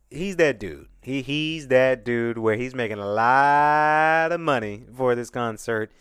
[0.10, 0.88] he's that dude.
[1.02, 5.91] He he's that dude where he's making a lot of money for this concert.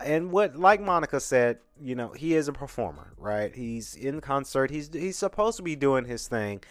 [0.00, 3.54] And what, like Monica said, you know, he is a performer, right?
[3.54, 4.70] He's in concert.
[4.70, 6.62] He's he's supposed to be doing his thing.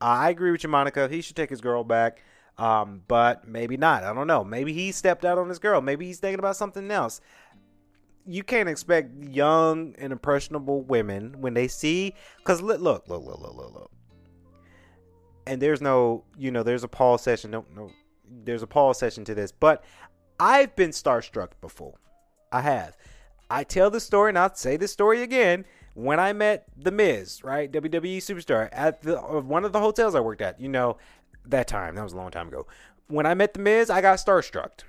[0.00, 1.08] I agree with you, Monica.
[1.08, 2.22] He should take his girl back.
[2.56, 4.04] Um, but maybe not.
[4.04, 4.44] I don't know.
[4.44, 5.80] Maybe he stepped out on his girl.
[5.80, 7.20] Maybe he's thinking about something else.
[8.26, 13.40] You can't expect young and impressionable women when they see, because look, look, look, look,
[13.40, 13.90] look, look, look.
[15.46, 17.50] And there's no, you know, there's a pause session.
[17.50, 17.90] No, no,
[18.44, 19.52] there's a pause session to this.
[19.52, 19.84] But
[20.40, 21.98] I've been starstruck before.
[22.50, 22.96] I have.
[23.50, 25.64] I tell the story, and I'll say this story again.
[25.94, 30.16] When I met The Miz, right, WWE superstar, at the uh, one of the hotels
[30.16, 30.96] I worked at, you know,
[31.46, 31.94] that time.
[31.94, 32.66] That was a long time ago.
[33.08, 34.80] When I met The Miz, I got starstruck.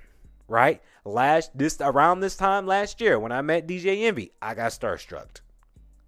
[0.48, 0.80] Right?
[1.04, 5.40] Last this around this time last year when I met DJ Envy, I got starstruck.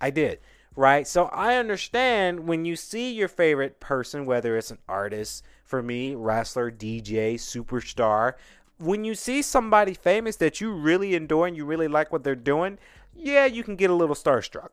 [0.00, 0.38] I did.
[0.76, 1.08] Right?
[1.08, 6.14] So I understand when you see your favorite person, whether it's an artist, for me,
[6.14, 8.34] wrestler, DJ, superstar,
[8.78, 12.34] when you see somebody famous that you really enjoy and you really like what they're
[12.34, 12.78] doing,
[13.14, 14.70] yeah, you can get a little starstruck.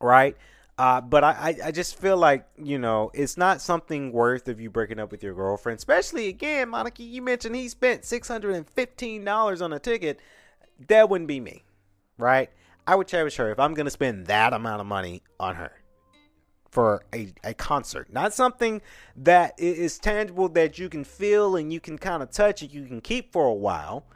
[0.00, 0.36] Right?
[0.78, 4.70] Uh, but I, I just feel like, you know, it's not something worth of you
[4.70, 5.78] breaking up with your girlfriend.
[5.78, 10.18] Especially, again, Monica, you mentioned he spent $615 on a ticket.
[10.88, 11.64] That wouldn't be me,
[12.16, 12.50] right?
[12.86, 15.72] I would cherish her if I'm going to spend that amount of money on her
[16.70, 18.10] for a, a concert.
[18.10, 18.80] Not something
[19.14, 22.86] that is tangible that you can feel and you can kind of touch and you
[22.86, 24.06] can keep for a while,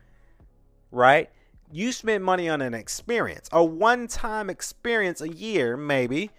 [0.91, 1.31] right?
[1.73, 6.31] You spend money on an experience, a one time experience a year, maybe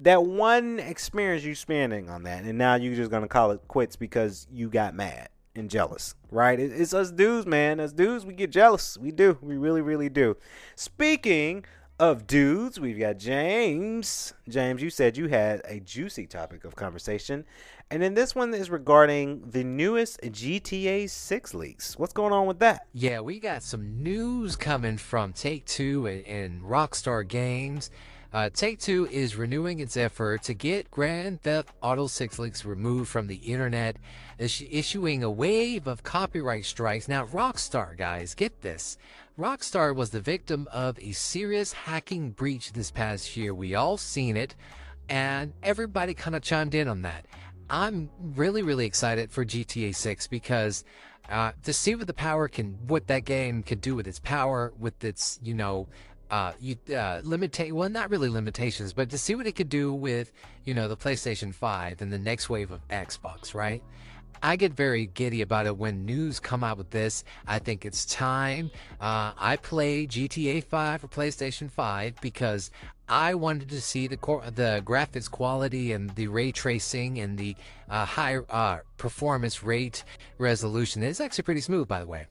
[0.00, 3.96] that one experience you're spending on that, and now you're just gonna call it quits
[3.96, 6.60] because you got mad and jealous, right?
[6.60, 7.80] It's us dudes, man.
[7.80, 8.96] As dudes, we get jealous.
[8.98, 9.38] We do.
[9.40, 10.36] We really, really do.
[10.74, 11.64] Speaking
[11.98, 14.34] of dudes, we've got James.
[14.48, 17.44] James, you said you had a juicy topic of conversation.
[17.88, 21.96] And then this one is regarding the newest GTA 6 leaks.
[21.96, 22.88] What's going on with that?
[22.92, 27.92] Yeah, we got some news coming from Take Two and, and Rockstar Games.
[28.32, 33.08] Uh, Take Two is renewing its effort to get Grand Theft Auto 6 leaks removed
[33.08, 33.98] from the internet,
[34.36, 37.06] issuing a wave of copyright strikes.
[37.06, 38.98] Now, Rockstar, guys, get this.
[39.38, 43.54] Rockstar was the victim of a serious hacking breach this past year.
[43.54, 44.56] We all seen it,
[45.08, 47.26] and everybody kind of chimed in on that.
[47.68, 50.84] I'm really, really excited for GTA 6 because
[51.28, 54.72] uh, to see what the power can, what that game could do with its power,
[54.78, 55.88] with its, you know,
[56.30, 59.92] uh, you uh, limita- well, not really limitations, but to see what it could do
[59.92, 60.32] with,
[60.64, 63.82] you know, the PlayStation 5 and the next wave of Xbox, right?
[64.42, 67.24] I get very giddy about it when news come out with this.
[67.46, 68.70] I think it's time.
[69.00, 72.70] Uh, I play GTA 5 for PlayStation 5 because
[73.08, 77.54] I wanted to see the the graphics quality and the ray tracing and the
[77.88, 80.02] uh, high uh, performance rate
[80.38, 81.02] resolution.
[81.02, 82.26] It's actually pretty smooth, by the way.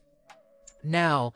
[0.83, 1.33] Now,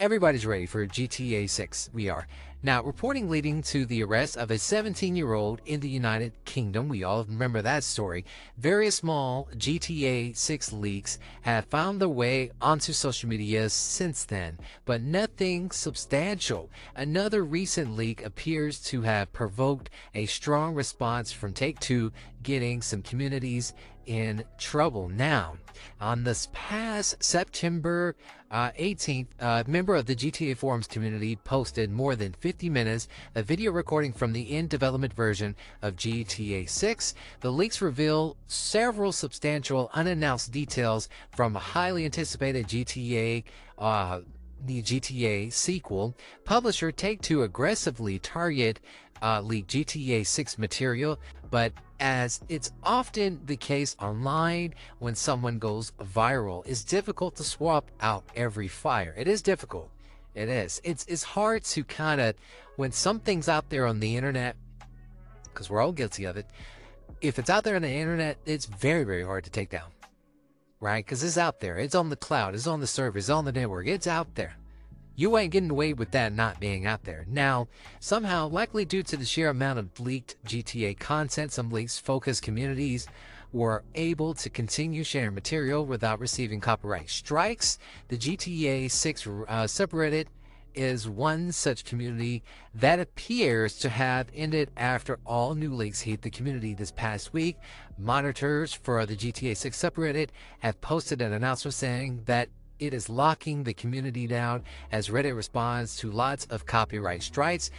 [0.00, 1.90] everybody's ready for GTA 6.
[1.92, 2.26] We are.
[2.64, 6.88] Now, reporting leading to the arrest of a 17 year old in the United Kingdom,
[6.88, 8.24] we all remember that story.
[8.56, 15.02] Various small GTA 6 leaks have found their way onto social media since then, but
[15.02, 16.70] nothing substantial.
[16.96, 23.02] Another recent leak appears to have provoked a strong response from Take Two, getting some
[23.02, 23.74] communities
[24.06, 25.58] in trouble now.
[26.00, 28.16] On this past September
[28.54, 33.08] uh, 18th, a uh, member of the GTA Forums community posted more than 50 minutes
[33.34, 37.14] of video recording from the in development version of GTA 6.
[37.40, 43.42] The leaks reveal several substantial unannounced details from a highly anticipated GTA.
[43.76, 44.20] Uh,
[44.64, 48.80] the GTA sequel, publisher Take Two aggressively target
[49.24, 51.18] uh, leak GTA 6 material,
[51.50, 57.90] but as it's often the case online when someone goes viral, it's difficult to swap
[58.00, 59.14] out every fire.
[59.16, 59.90] It is difficult.
[60.34, 60.80] It is.
[60.84, 62.34] It's it's hard to kind of
[62.76, 64.56] when something's out there on the internet,
[65.44, 66.46] because we're all guilty of it.
[67.20, 69.90] If it's out there on the internet, it's very very hard to take down,
[70.80, 71.04] right?
[71.04, 71.78] Because it's out there.
[71.78, 72.54] It's on the cloud.
[72.54, 73.18] It's on the server.
[73.18, 73.86] It's on the network.
[73.86, 74.56] It's out there.
[75.16, 77.24] You ain't getting away with that not being out there.
[77.28, 77.68] Now,
[78.00, 83.06] somehow, likely due to the sheer amount of leaked GTA content, some leaks focused communities
[83.52, 87.78] were able to continue sharing material without receiving copyright strikes.
[88.08, 89.30] The GTA 6 uh,
[89.64, 90.26] subreddit
[90.74, 92.42] is one such community
[92.74, 97.56] that appears to have ended after all new leaks hit the community this past week.
[97.96, 103.64] Monitors for the GTA 6 subreddit have posted an announcement saying that it is locking
[103.64, 107.70] the community down as Reddit responds to lots of copyright strikes.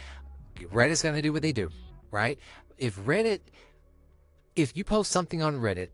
[0.56, 1.70] Reddit's going to do what they do,
[2.10, 2.38] right?
[2.78, 3.40] If Reddit,
[4.54, 5.88] if you post something on Reddit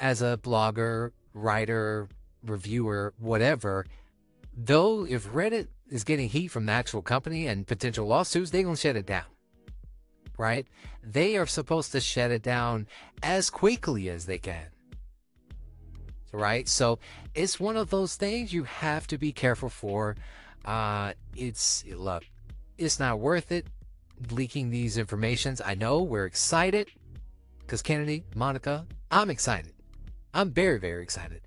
[0.00, 2.08] as a blogger, writer,
[2.44, 3.86] reviewer, whatever,
[4.56, 8.74] though if Reddit is getting heat from the actual company and potential lawsuits, they're going
[8.74, 9.24] to shut it down.
[10.36, 10.68] Right?
[11.02, 12.86] They are supposed to shut it down
[13.22, 14.68] as quickly as they can
[16.32, 16.68] right?
[16.68, 16.98] So
[17.38, 20.16] it's one of those things you have to be careful for.
[20.64, 22.24] Uh, it's look,
[22.76, 23.66] it's not worth it
[24.32, 25.62] leaking these informations.
[25.64, 26.88] I know we're excited
[27.60, 29.72] because Kennedy, Monica, I'm excited.
[30.34, 31.42] I'm very, very excited.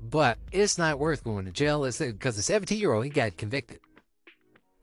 [0.00, 1.84] But it's not worth going to jail.
[1.84, 3.78] Because the 17 year old he got convicted,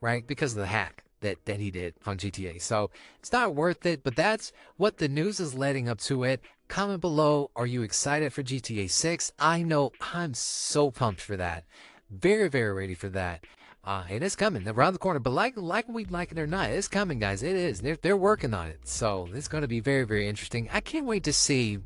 [0.00, 0.26] right?
[0.26, 2.60] Because of the hack that that he did on GTA.
[2.62, 4.02] So it's not worth it.
[4.02, 6.40] But that's what the news is leading up to it.
[6.68, 7.50] Comment below.
[7.54, 9.32] Are you excited for GTA 6?
[9.38, 11.64] I know I'm so pumped for that.
[12.10, 13.44] Very, very ready for that.
[13.84, 15.18] Uh, and it's coming around the corner.
[15.18, 17.42] But like like we like it or not, it's coming, guys.
[17.42, 17.80] It is.
[17.80, 18.80] They're they're working on it.
[18.84, 20.68] So it's going to be very, very interesting.
[20.72, 21.80] I can't wait to see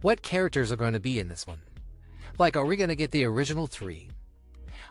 [0.00, 1.60] what characters are going to be in this one.
[2.38, 4.10] Like, are we going to get the original three?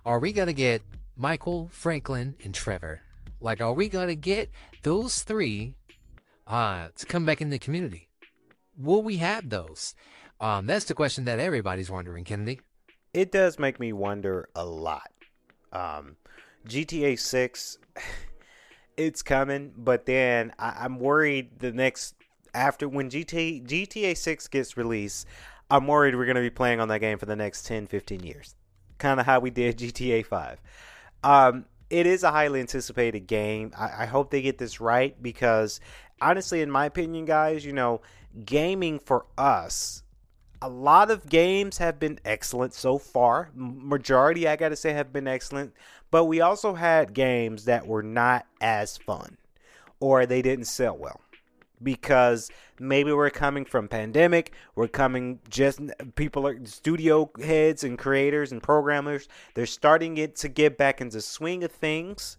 [0.06, 0.82] Are we going to get
[1.18, 3.02] Michael, Franklin, and Trevor?
[3.42, 4.50] Like, are we going to get
[4.84, 5.76] those three
[6.48, 8.10] uh, to come back in the community?
[8.78, 9.96] Will we have those?
[10.40, 12.60] Um, that's the question that everybody's wondering, Kennedy.
[13.14, 15.12] It does make me wonder a lot.
[15.72, 16.18] Um,
[16.68, 17.78] GTA 6,
[18.98, 22.16] it's coming, but then I, am worried the next
[22.54, 25.28] after when GTA GTA 6 gets released,
[25.70, 28.22] I'm worried we're going to be playing on that game for the next 10, 15
[28.22, 28.56] years.
[28.98, 30.62] Kind of how we did GTA 5.
[31.24, 33.72] Um, it is a highly anticipated game.
[33.78, 35.80] I, I, hope they get this right because
[36.30, 38.02] honestly, in my opinion, guys, you know,
[38.46, 40.04] gaming for us,
[40.62, 43.50] a lot of games have been excellent so far.
[43.54, 45.74] Majority, I got to say, have been excellent.
[46.10, 49.38] But we also had games that were not as fun
[50.00, 51.20] or they didn't sell well
[51.82, 55.80] because maybe we're coming from pandemic we're coming just
[56.16, 61.20] people are studio heads and creators and programmers they're starting it to get back into
[61.20, 62.38] swing of things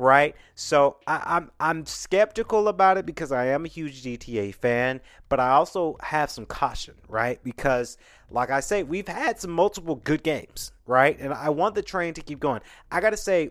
[0.00, 0.34] right?
[0.54, 5.00] So I, am I'm, I'm skeptical about it because I am a huge GTA fan,
[5.28, 7.38] but I also have some caution, right?
[7.44, 7.98] Because
[8.30, 11.18] like I say, we've had some multiple good games, right?
[11.20, 12.62] And I want the train to keep going.
[12.90, 13.50] I gotta say,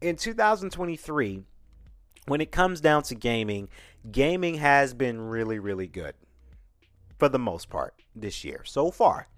[0.00, 1.42] in 2023,
[2.26, 3.68] when it comes down to gaming,
[4.10, 6.14] gaming has been really, really good
[7.18, 9.28] for the most part this year so far.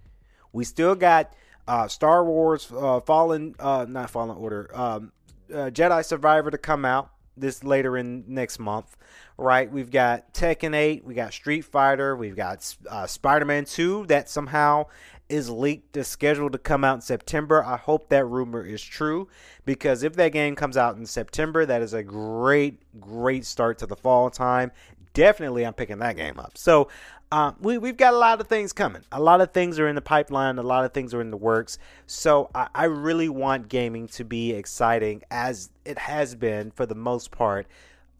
[0.52, 1.32] We still got
[1.66, 5.12] uh, Star Wars uh, Fallen, uh, not Fallen Order, um,
[5.52, 8.96] uh, Jedi Survivor to come out this later in next month,
[9.38, 9.70] right?
[9.70, 14.28] We've got Tekken 8, we got Street Fighter, we've got uh, Spider Man 2 that
[14.28, 14.86] somehow
[15.28, 17.64] is leaked, is scheduled to come out in September.
[17.64, 19.28] I hope that rumor is true
[19.64, 23.86] because if that game comes out in September, that is a great, great start to
[23.86, 24.72] the fall time.
[25.14, 26.56] Definitely I'm picking that game up.
[26.56, 26.88] So
[27.32, 29.02] um, we, we've got a lot of things coming.
[29.10, 30.58] A lot of things are in the pipeline.
[30.58, 31.78] A lot of things are in the works.
[32.06, 36.94] So I, I really want gaming to be exciting as it has been for the
[36.94, 37.66] most part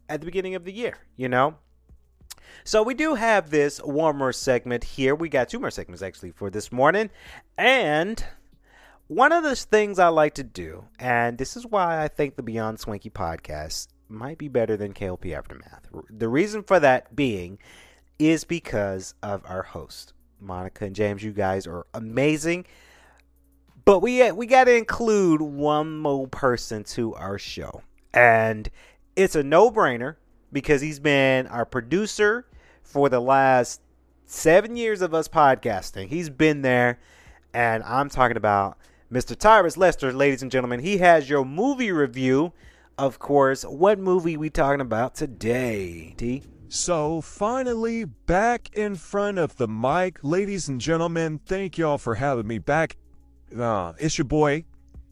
[0.09, 1.55] at the beginning of the year, you know?
[2.63, 5.13] So we do have this warmer segment here.
[5.13, 7.09] We got two more segments actually for this morning.
[7.57, 8.23] And
[9.07, 12.41] one of the things I like to do, and this is why I think the
[12.41, 15.87] Beyond Swanky podcast might be better than KLP Aftermath.
[16.09, 17.59] The reason for that being
[18.19, 21.23] is because of our host, Monica and James.
[21.23, 22.65] You guys are amazing.
[23.85, 27.81] But we uh, we got to include one more person to our show.
[28.13, 28.69] And
[29.15, 30.15] it's a no-brainer
[30.51, 32.45] because he's been our producer
[32.83, 33.81] for the last
[34.25, 36.07] 7 years of us podcasting.
[36.07, 36.99] He's been there
[37.53, 38.77] and I'm talking about
[39.11, 39.37] Mr.
[39.37, 40.79] Tyrus Lester, ladies and gentlemen.
[40.79, 42.51] He has your movie review.
[42.97, 46.43] Of course, what movie we talking about today, T?
[46.69, 50.19] So, finally, back in front of the mic.
[50.21, 52.97] Ladies and gentlemen, thank y'all for having me back.
[53.57, 54.65] Uh, it's your boy,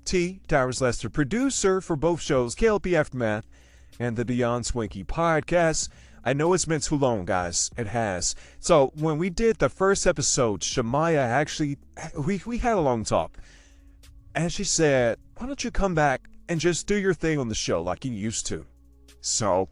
[0.06, 0.42] T.
[0.48, 3.48] Towers Lester, producer for both shows, KLP Aftermath
[4.00, 5.90] and the Beyond Swanky podcast.
[6.24, 7.72] I know it's been too long, guys.
[7.78, 8.36] It has.
[8.60, 11.80] So, when we did the first episode, Shamaya actually,
[12.16, 13.40] we, we had a long talk.
[14.36, 17.56] And she said, Why don't you come back and just do your thing on the
[17.56, 18.66] show like you used to?
[19.22, 19.70] So,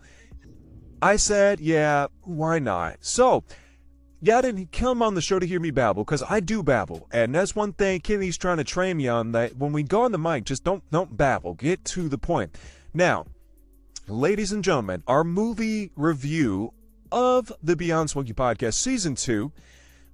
[1.02, 3.00] I said, yeah, why not?
[3.02, 3.44] So,
[4.24, 7.54] didn't come on the show to hear me babble because I do babble, and that's
[7.54, 9.34] one thing Kenny's trying to train me on.
[9.34, 11.56] That when we go on the mic, just don't don't babble.
[11.56, 12.58] Get to the point.
[12.94, 13.26] Now,
[14.08, 16.74] ladies and gentlemen, our movie review
[17.12, 19.52] of the Beyond Swanky podcast season two.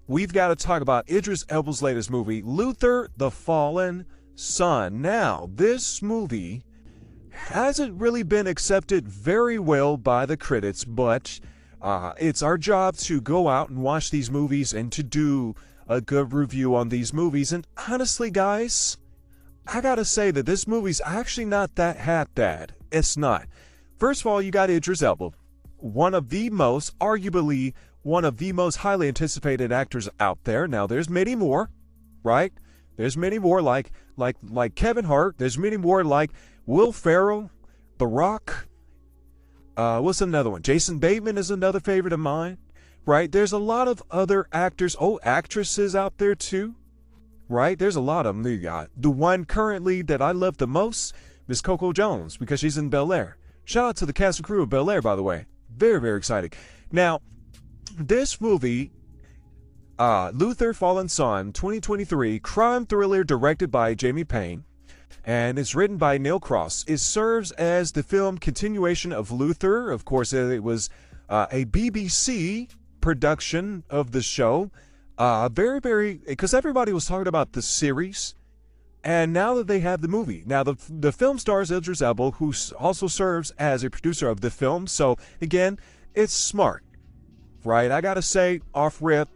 [0.07, 4.05] We've got to talk about Idris Elba's latest movie, Luther: The Fallen
[4.35, 5.01] Son.
[5.01, 6.63] Now, this movie
[7.29, 11.39] hasn't really been accepted very well by the critics, but
[11.81, 15.55] uh, it's our job to go out and watch these movies and to do
[15.87, 17.53] a good review on these movies.
[17.53, 18.97] And honestly, guys,
[19.67, 22.73] I gotta say that this movie's actually not that half bad.
[22.91, 23.47] It's not.
[23.97, 25.31] First of all, you got Idris Elba,
[25.77, 30.67] one of the most, arguably, one of the most highly anticipated actors out there.
[30.67, 31.69] Now, there's many more,
[32.23, 32.53] right?
[32.97, 35.37] There's many more like like like Kevin Hart.
[35.37, 36.31] There's many more like
[36.65, 37.51] Will Ferrell,
[37.97, 38.67] The Rock.
[39.77, 40.61] Uh, what's another one?
[40.61, 42.57] Jason Bateman is another favorite of mine.
[43.05, 43.31] Right?
[43.31, 46.75] There's a lot of other actors, oh, actresses out there too.
[47.47, 47.77] Right?
[47.77, 48.51] There's a lot of them.
[48.51, 51.13] You got the one currently that I love the most,
[51.47, 53.37] Miss Coco Jones, because she's in Bel Air.
[53.63, 55.45] Shout out to the cast and crew of Bel Air, by the way.
[55.75, 56.51] Very, very exciting.
[56.91, 57.21] Now,
[57.97, 58.91] this movie
[59.97, 64.65] uh, Luther Fallen Son 2023 crime thriller directed by Jamie Payne
[65.25, 66.85] and it's written by Neil Cross.
[66.87, 69.89] It serves as the film continuation of Luther.
[69.89, 70.89] Of course, it was
[71.27, 72.69] uh, a BBC
[73.01, 74.69] production of the show.
[75.17, 78.35] Uh, very, very, because everybody was talking about the series,
[79.03, 82.53] and now that they have the movie, now the the film stars Idris Elba, who
[82.77, 84.87] also serves as a producer of the film.
[84.87, 85.79] So again,
[86.13, 86.83] it's smart,
[87.63, 87.91] right?
[87.91, 89.29] I gotta say, off rip,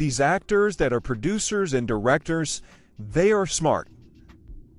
[0.00, 2.62] these actors that are producers and directors,
[2.98, 3.86] they are smart.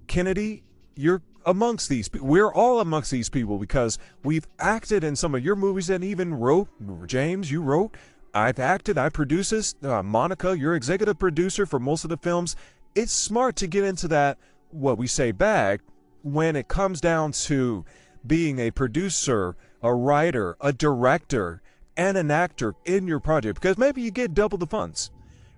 [0.07, 0.63] Kennedy,
[0.95, 2.09] you're amongst these.
[2.11, 6.34] We're all amongst these people because we've acted in some of your movies and even
[6.34, 6.69] wrote.
[7.05, 7.95] James, you wrote.
[8.34, 8.97] I've acted.
[8.97, 9.76] I produce this.
[9.84, 12.55] Uh, Monica, you're executive producer for most of the films.
[12.95, 14.39] It's smart to get into that
[14.72, 15.82] what we say bag
[16.24, 17.86] when it comes down to
[18.26, 21.61] being a producer, a writer, a director,
[22.02, 25.12] and an actor in your project because maybe you get double the funds,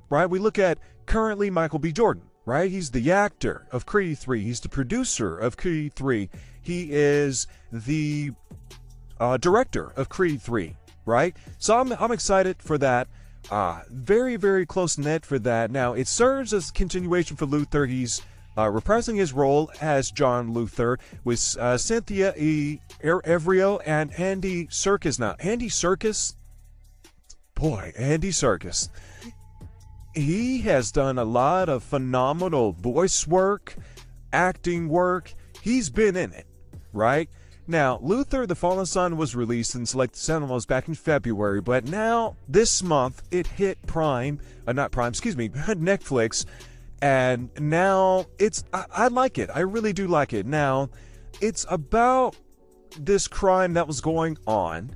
[0.10, 0.30] right?
[0.30, 1.92] We look at currently Michael B.
[1.92, 2.70] Jordan right?
[2.70, 4.42] He's the actor of Creed 3.
[4.42, 6.30] He's the producer of Creed 3.
[6.62, 8.32] He is the
[9.20, 10.76] uh, director of Creed 3,
[11.06, 11.36] right?
[11.58, 13.08] So I'm, I'm excited for that.
[13.52, 15.72] Uh, very, very close knit for that.
[15.72, 17.86] Now, it serves as continuation for Luther.
[17.86, 18.22] He's
[18.58, 22.80] uh, reprising his role as John Luther with uh, Cynthia E.
[23.04, 25.20] Erivo and Andy Serkis.
[25.20, 26.36] Now, Andy Serkis,
[27.56, 28.90] boy, Andy Serkis
[30.14, 33.76] he has done a lot of phenomenal voice work,
[34.32, 35.34] acting work.
[35.62, 36.46] He's been in it,
[36.92, 37.30] right?
[37.66, 42.36] Now, Luther the Fallen Son was released in select cinemas back in February, but now
[42.48, 46.46] this month it hit Prime, uh, not Prime, excuse me, Netflix,
[47.04, 49.50] and now it's I, I like it.
[49.54, 50.46] I really do like it.
[50.46, 50.90] Now,
[51.42, 52.36] it's about
[52.98, 54.96] this crime that was going on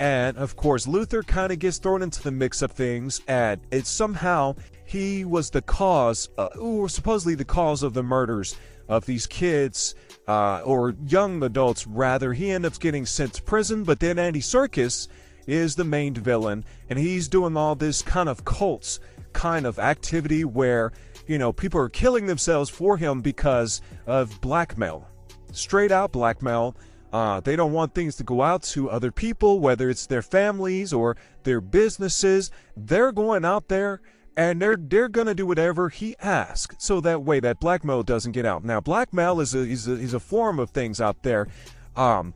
[0.00, 3.90] and of course, Luther kind of gets thrown into the mix of things, and it's
[3.90, 4.54] somehow
[4.84, 8.56] he was the cause, uh, or supposedly the cause of the murders
[8.88, 9.94] of these kids,
[10.28, 12.32] uh, or young adults rather.
[12.32, 15.08] He ends up getting sent to prison, but then Andy Serkis
[15.48, 19.00] is the main villain, and he's doing all this kind of cults
[19.32, 20.92] kind of activity where,
[21.28, 25.06] you know, people are killing themselves for him because of blackmail.
[25.52, 26.76] Straight out blackmail.
[27.12, 30.92] Uh, they don't want things to go out to other people, whether it's their families
[30.92, 32.50] or their businesses.
[32.76, 34.00] They're going out there
[34.36, 38.46] and they're they're gonna do whatever he asks, so that way that blackmail doesn't get
[38.46, 38.64] out.
[38.64, 41.48] Now, blackmail is a is a, is a form of things out there.
[41.96, 42.34] Um,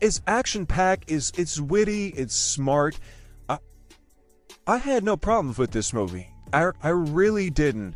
[0.00, 1.10] it's action packed.
[1.10, 2.08] is it's witty.
[2.08, 2.98] It's smart.
[3.48, 3.58] I,
[4.66, 6.29] I had no problems with this movie.
[6.52, 7.94] I I really didn't.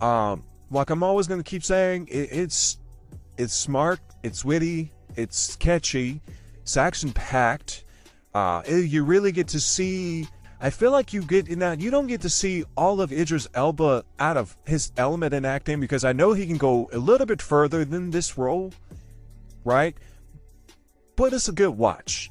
[0.00, 2.78] Um, like I'm always gonna keep saying, it, it's
[3.36, 4.00] it's smart.
[4.22, 4.92] It's witty.
[5.16, 6.20] It's catchy.
[6.62, 7.84] It's action packed.
[8.34, 10.26] Uh, you really get to see
[10.64, 14.04] I feel like you get now you don't get to see all of Idris Elba
[14.20, 17.42] out of his element in acting because I know he can go a little bit
[17.42, 18.72] further than this role,
[19.64, 19.96] right?
[21.16, 22.30] But it's a good watch.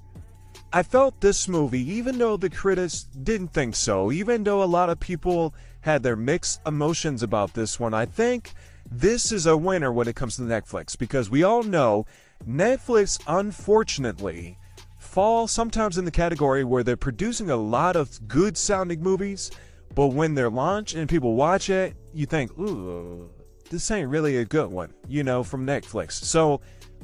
[0.74, 4.90] I felt this movie, even though the critics didn't think so, even though a lot
[4.90, 8.54] of people had their mixed emotions about this one, I think
[8.90, 12.06] this is a winner when it comes to Netflix because we all know
[12.48, 14.58] Netflix, unfortunately,
[14.98, 19.52] fall sometimes in the category where they're producing a lot of good sounding movies,
[19.94, 23.30] but when they're launched and people watch it, you think, ooh,
[23.70, 26.14] this ain't really a good one, you know, from Netflix.
[26.14, 26.62] So,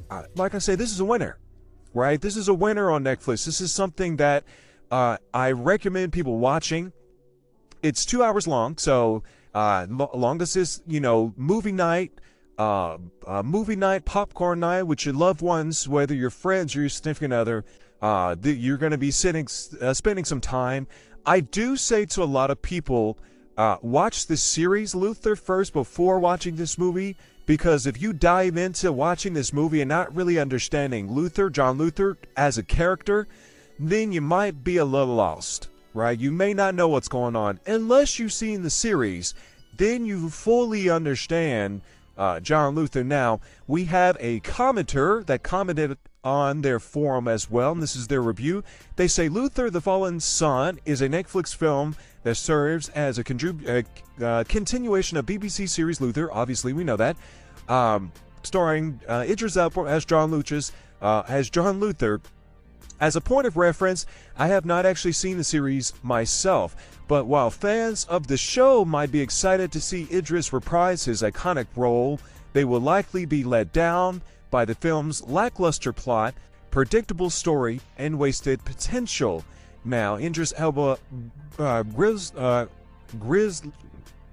[0.10, 1.38] uh, like I say, this is a winner,
[1.98, 2.22] right?
[2.22, 3.46] This is a winner on Netflix.
[3.46, 4.44] This is something that
[4.92, 6.94] uh, I recommend people watching.
[7.82, 9.24] It's two hours long, so
[9.54, 12.12] uh, longest is, you know, movie night.
[12.58, 16.90] Uh, uh, movie night, popcorn night with your loved ones, whether your friends or your
[16.90, 17.64] significant other,
[18.02, 19.48] uh, you're going to be sitting,
[19.80, 20.88] uh, spending some time.
[21.24, 23.20] I do say to a lot of people,
[23.58, 27.16] uh, watch the series Luther first before watching this movie,
[27.48, 32.18] because if you dive into watching this movie and not really understanding Luther, John Luther,
[32.36, 33.28] as a character,
[33.80, 36.20] then you might be a little lost, right?
[36.20, 39.34] You may not know what's going on unless you've seen the series.
[39.78, 41.82] Then you fully understand
[42.18, 43.04] uh, John Luther.
[43.04, 48.08] Now, we have a commenter that commented on their forum as well, and this is
[48.08, 48.64] their review.
[48.98, 51.96] They say Luther the Fallen Son is a Netflix film
[52.28, 53.86] that serves as a contrib-
[54.22, 56.30] uh, continuation of BBC series Luther.
[56.30, 57.16] Obviously, we know that.
[57.70, 58.12] Um,
[58.44, 62.20] starring uh, Idris Elba as John Luchas, uh, as John Luther.
[63.00, 64.06] As a point of reference,
[64.38, 66.76] I have not actually seen the series myself,
[67.08, 71.68] but while fans of the show might be excited to see Idris reprise his iconic
[71.78, 72.20] role,
[72.52, 74.22] they will likely be let down
[74.52, 76.34] by the film's lackluster plot,
[76.72, 79.46] predictable story, and wasted potential.
[79.86, 80.98] Now, Idris Elba,
[81.58, 82.66] uh, Grizz, uh,
[83.18, 83.72] Grizz,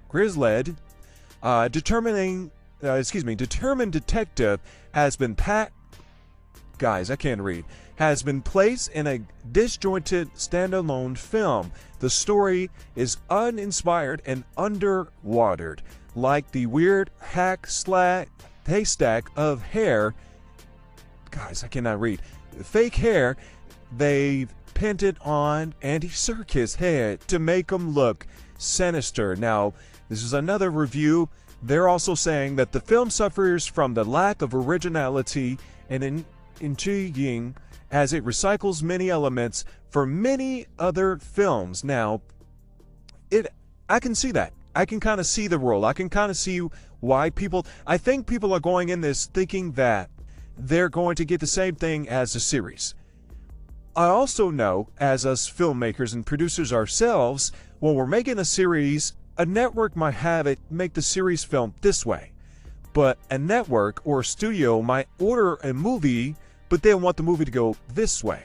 [0.09, 0.75] Grizzled,
[1.41, 2.51] uh, determining,
[2.83, 4.59] uh, excuse me, determined detective
[4.91, 5.71] has been pat.
[6.77, 7.65] Guys, I can't read.
[7.95, 9.21] Has been placed in a
[9.51, 11.71] disjointed standalone film.
[11.99, 15.79] The story is uninspired and underwatered,
[16.15, 18.27] like the weird hack slack
[18.65, 20.13] haystack of hair.
[21.31, 22.21] Guys, I cannot read.
[22.63, 23.37] Fake hair
[23.97, 28.27] they've painted on Andy Serkis' head to make him look
[28.59, 29.35] sinister.
[29.35, 29.73] Now,
[30.07, 31.29] this is another review.
[31.63, 35.57] They're also saying that the film suffers from the lack of originality
[35.89, 36.25] and in-
[36.59, 37.55] intriguing
[37.89, 41.83] as it recycles many elements for many other films.
[41.83, 42.21] Now,
[43.31, 43.47] it
[43.89, 44.53] I can see that.
[44.75, 45.85] I can kind of see the role.
[45.85, 46.59] I can kind of see
[46.99, 47.65] why people.
[47.87, 50.09] I think people are going in this thinking that
[50.57, 52.93] they're going to get the same thing as the series.
[53.95, 59.45] I also know, as us filmmakers and producers ourselves, when we're making a series, a
[59.45, 62.31] network might have it make the series film this way.
[62.91, 66.35] But a network or a studio might order a movie,
[66.67, 68.43] but they want the movie to go this way.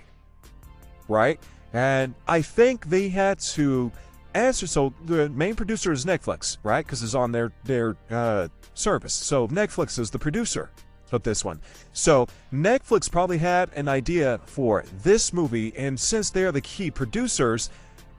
[1.09, 1.41] Right?
[1.73, 3.91] And I think they had to
[4.35, 4.69] answer.
[4.69, 6.85] So the main producer is Netflix, right?
[6.85, 9.15] Because it's on their their uh, service.
[9.15, 10.71] So Netflix is the producer
[11.13, 11.61] of this one.
[11.93, 17.71] So Netflix probably had an idea for this movie, and since they're the key producers,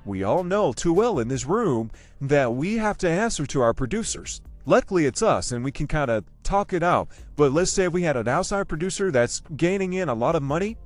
[0.05, 3.73] we all know too well in this room that we have to answer to our
[3.73, 4.41] producers.
[4.65, 7.07] Luckily, it's us, and we can kind of talk it out.
[7.35, 10.43] But let's say if we had an outside producer that's gaining in a lot of
[10.43, 10.77] money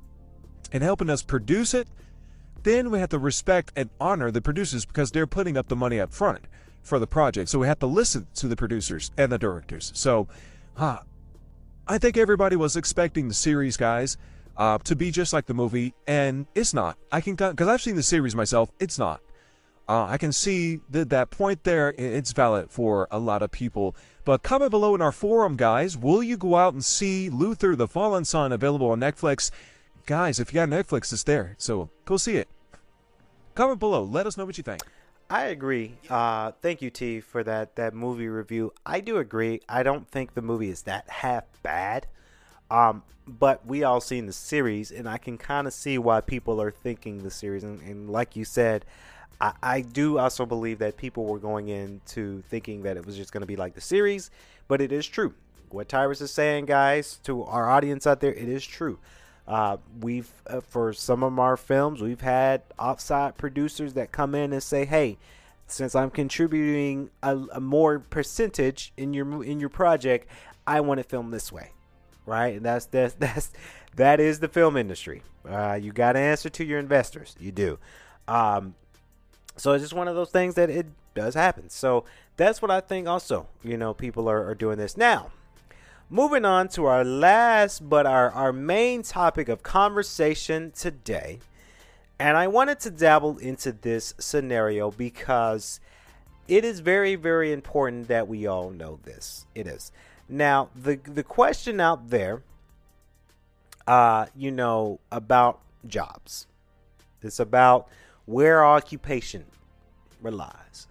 [0.72, 1.88] and helping us produce it
[2.66, 6.00] then we have to respect and honor the producers because they're putting up the money
[6.00, 6.46] up front
[6.82, 7.48] for the project.
[7.48, 9.92] So we have to listen to the producers and the directors.
[9.94, 10.26] So,
[10.74, 10.98] huh,
[11.88, 14.16] I think everybody was expecting the series, guys,
[14.56, 16.98] uh, to be just like the movie, and it's not.
[17.12, 18.70] I can because I've seen the series myself.
[18.80, 19.20] It's not.
[19.88, 21.94] Uh, I can see that that point there.
[21.96, 23.94] It's valid for a lot of people.
[24.24, 25.96] But comment below in our forum, guys.
[25.96, 29.50] Will you go out and see Luther: The Fallen Son available on Netflix?
[30.06, 31.54] guys, if you got Netflix, it's there.
[31.58, 32.48] So go see it.
[33.54, 34.04] Comment below.
[34.04, 34.82] Let us know what you think.
[35.28, 35.96] I agree.
[36.08, 38.72] Uh, thank you, T, for that that movie review.
[38.84, 39.60] I do agree.
[39.68, 42.06] I don't think the movie is that half bad.
[42.70, 46.60] Um, but we all seen the series, and I can kind of see why people
[46.62, 47.64] are thinking the series.
[47.64, 48.84] And, and like you said,
[49.40, 53.32] I, I, do also believe that people were going into thinking that it was just
[53.32, 54.30] going to be like the series.
[54.68, 55.34] But it is true.
[55.70, 58.98] What Tyrus is saying, guys, to our audience out there, it is true.
[59.46, 64.52] Uh, we've uh, for some of our films, we've had offside producers that come in
[64.52, 65.18] and say, "Hey,
[65.66, 70.28] since I'm contributing a, a more percentage in your in your project,
[70.66, 71.70] I want to film this way."
[72.24, 73.52] Right, and that's that's that's
[73.94, 75.22] that is the film industry.
[75.48, 77.36] Uh, you got to answer to your investors.
[77.38, 77.78] You do.
[78.26, 78.74] Um,
[79.56, 81.70] so it's just one of those things that it does happen.
[81.70, 82.04] So
[82.36, 83.08] that's what I think.
[83.08, 85.30] Also, you know, people are, are doing this now.
[86.08, 91.40] Moving on to our last, but our, our main topic of conversation today.
[92.16, 95.80] And I wanted to dabble into this scenario because
[96.46, 99.46] it is very, very important that we all know this.
[99.56, 99.90] It is.
[100.28, 102.42] Now, the, the question out there,
[103.88, 106.46] uh, you know, about jobs,
[107.20, 107.88] it's about
[108.26, 109.44] where occupation
[110.22, 110.86] relies.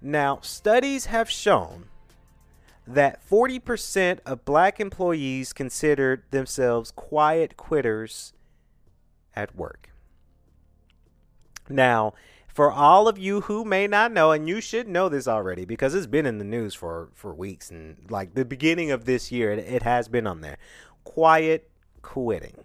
[0.00, 1.86] Now, studies have shown
[2.86, 8.32] that 40% of black employees considered themselves quiet quitters
[9.34, 9.90] at work.
[11.68, 12.12] Now,
[12.46, 15.94] for all of you who may not know, and you should know this already because
[15.94, 19.50] it's been in the news for, for weeks and like the beginning of this year,
[19.50, 20.58] it, it has been on there.
[21.02, 21.68] Quiet
[22.02, 22.64] quitting.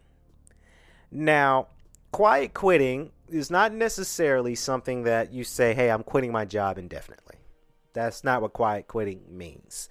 [1.12, 1.68] Now,
[2.12, 7.38] quiet quitting is not necessarily something that you say, hey, I'm quitting my job indefinitely.
[7.94, 9.90] That's not what quiet quitting means.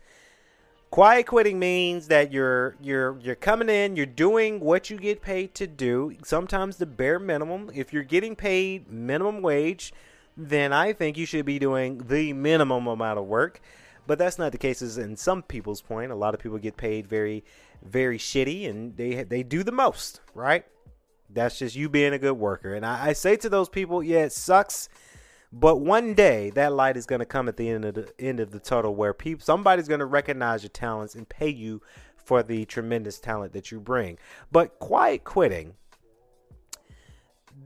[0.91, 5.55] Quiet quitting means that you're you're you're coming in, you're doing what you get paid
[5.57, 7.71] to do, sometimes the bare minimum.
[7.75, 9.93] If you're getting paid minimum wage,
[10.35, 13.61] then I think you should be doing the minimum amount of work.
[14.07, 16.11] But that's not the case in some people's point.
[16.11, 17.45] A lot of people get paid very
[17.85, 20.65] very shitty and they they do the most, right?
[21.29, 22.75] That's just you being a good worker.
[22.75, 24.89] And I, I say to those people, yeah, it sucks
[25.53, 28.41] but one day that light is going to come at the end of the end
[28.41, 31.81] of the tunnel where people somebody's going to recognize your talents and pay you
[32.17, 34.19] for the tremendous talent that you bring.
[34.53, 35.75] But quiet quitting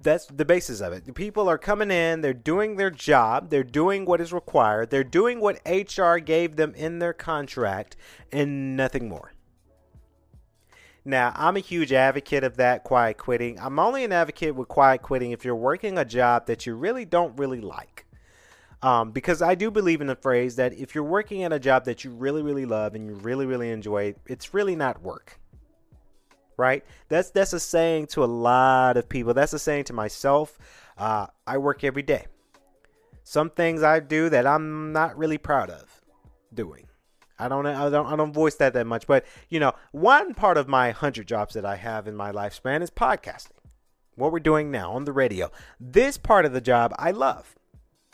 [0.03, 1.05] that's the basis of it.
[1.05, 5.05] The people are coming in, they're doing their job, they're doing what is required, they're
[5.05, 7.97] doing what HR gave them in their contract
[8.33, 9.33] and nothing more.
[11.05, 13.59] Now, I'm a huge advocate of that quiet quitting.
[13.59, 17.05] I'm only an advocate with quiet quitting if you're working a job that you really
[17.05, 18.07] don't really like.
[18.83, 21.85] Um, because I do believe in the phrase that if you're working at a job
[21.85, 25.39] that you really, really love and you really, really enjoy, it's really not work.
[26.57, 26.85] Right?
[27.09, 29.35] That's that's a saying to a lot of people.
[29.35, 30.59] That's a saying to myself.
[30.99, 32.27] Uh, I work every day.
[33.25, 36.01] Some things I do that I'm not really proud of
[36.53, 36.87] doing.
[37.43, 40.57] I don't I don't I don't voice that that much, but you know, one part
[40.57, 43.51] of my 100 jobs that I have in my lifespan is podcasting.
[44.15, 45.51] What we're doing now on the radio.
[45.81, 47.57] This part of the job I love.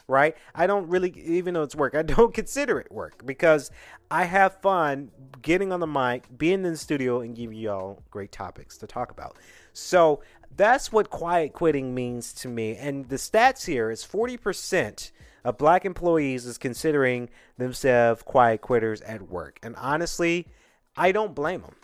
[0.06, 0.36] Right?
[0.54, 3.70] I don't really even though it's work, I don't consider it work because
[4.10, 5.10] I have fun
[5.42, 9.10] getting on the mic, being in the studio and giving y'all great topics to talk
[9.10, 9.36] about.
[9.74, 10.22] So,
[10.56, 12.74] that's what quiet quitting means to me.
[12.74, 15.12] And the stats here is 40%
[15.44, 19.58] of black employees is considering themselves quiet quitters at work.
[19.62, 20.48] And honestly,
[20.96, 21.74] I don't blame them.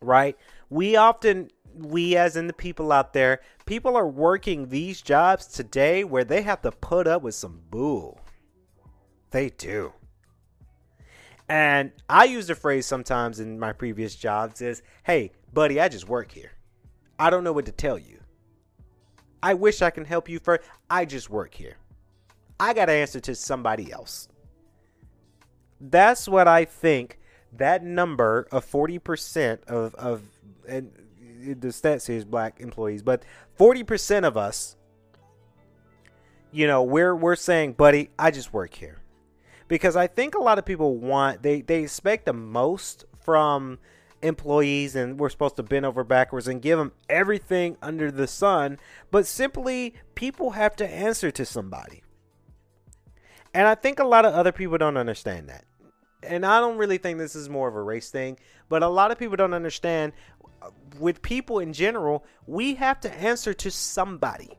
[0.00, 0.36] Right?
[0.70, 6.04] We often we as in the people out there, people are working these jobs today
[6.04, 8.20] where they have to put up with some bull.
[9.30, 9.92] They do.
[11.48, 16.08] And I use the phrase sometimes in my previous jobs is, "Hey, buddy, I just
[16.08, 16.52] work here.
[17.18, 18.20] I don't know what to tell you.
[19.42, 20.62] I wish I can help you first.
[20.90, 21.76] I just work here."
[22.60, 24.28] I got to answer to somebody else.
[25.80, 27.18] That's what I think
[27.52, 30.22] that number of 40% of, of
[30.66, 30.90] and
[31.60, 33.22] the stat says black employees, but
[33.58, 34.76] 40% of us,
[36.50, 38.98] you know, we're, we're saying, buddy, I just work here.
[39.68, 43.78] Because I think a lot of people want, they, they expect the most from
[44.22, 48.78] employees and we're supposed to bend over backwards and give them everything under the sun.
[49.10, 52.02] But simply, people have to answer to somebody.
[53.54, 55.64] And I think a lot of other people don't understand that.
[56.22, 58.38] And I don't really think this is more of a race thing,
[58.68, 60.12] but a lot of people don't understand
[60.60, 64.50] uh, with people in general, we have to answer to somebody.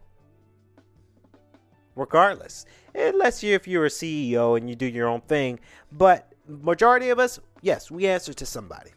[1.96, 2.66] Regardless.
[2.96, 5.60] Unless you if you're a CEO and you do your own thing,
[5.92, 8.92] but majority of us, yes, we answer to somebody.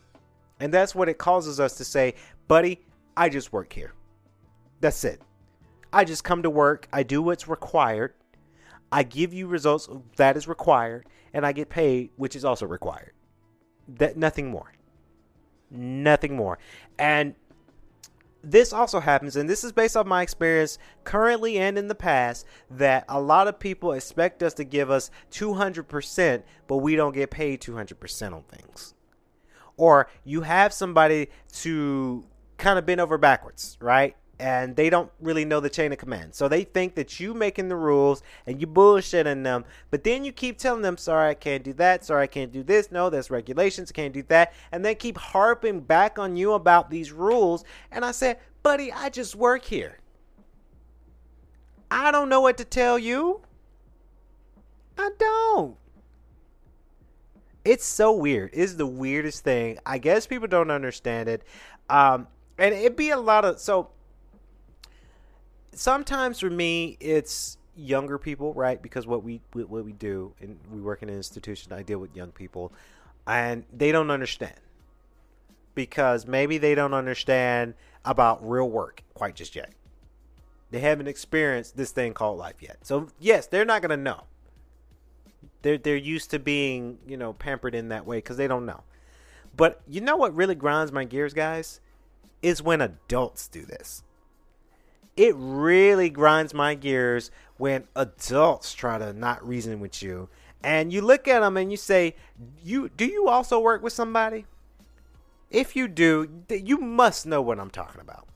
[0.61, 2.15] And that's what it causes us to say,
[2.47, 2.81] buddy,
[3.17, 3.93] I just work here.
[4.81, 5.21] That's it.
[5.93, 8.15] I just come to work, I do what's required,
[8.93, 13.13] I give you results that is required, and I get paid, which is also required.
[13.89, 14.73] That nothing more.
[15.71, 16.59] Nothing more.
[16.99, 17.35] And
[18.45, 22.45] this also happens, and this is based off my experience currently and in the past,
[22.71, 27.31] that a lot of people expect us to give us 200%, but we don't get
[27.31, 28.95] paid 200% on things.
[29.77, 32.25] Or you have somebody to
[32.59, 34.17] kind of bend over backwards, right?
[34.43, 36.35] And they don't really know the chain of command.
[36.35, 40.33] So they think that you making the rules and you bullshitting them, but then you
[40.33, 43.31] keep telling them, sorry, I can't do that, sorry, I can't do this, no, there's
[43.31, 47.63] regulations, can't do that, and they keep harping back on you about these rules.
[47.93, 50.01] And I said, buddy, I just work here.
[51.89, 53.43] I don't know what to tell you.
[54.99, 55.77] I don't.
[57.65, 58.51] It's so weird.
[58.53, 59.79] It's the weirdest thing.
[59.87, 61.45] I guess people don't understand it.
[61.89, 62.27] Um,
[62.59, 63.91] and it'd be a lot of so
[65.75, 68.81] sometimes for me it's younger people, right?
[68.81, 72.15] Because what we what we do and we work in an institution, I deal with
[72.15, 72.73] young people,
[73.27, 74.55] and they don't understand
[75.75, 79.73] because maybe they don't understand about real work quite just yet.
[80.71, 82.79] They haven't experienced this thing called life yet.
[82.83, 84.25] So yes, they're not gonna know.
[85.63, 88.83] They're they're used to being you know pampered in that way because they don't know.
[89.55, 91.81] But you know what really grinds my gears, guys,
[92.41, 94.03] is when adults do this
[95.17, 100.29] it really grinds my gears when adults try to not reason with you.
[100.65, 102.15] And you look at them and you say
[102.63, 104.47] you do you also work with somebody?
[105.51, 108.27] If you do you must know what i'm talking about.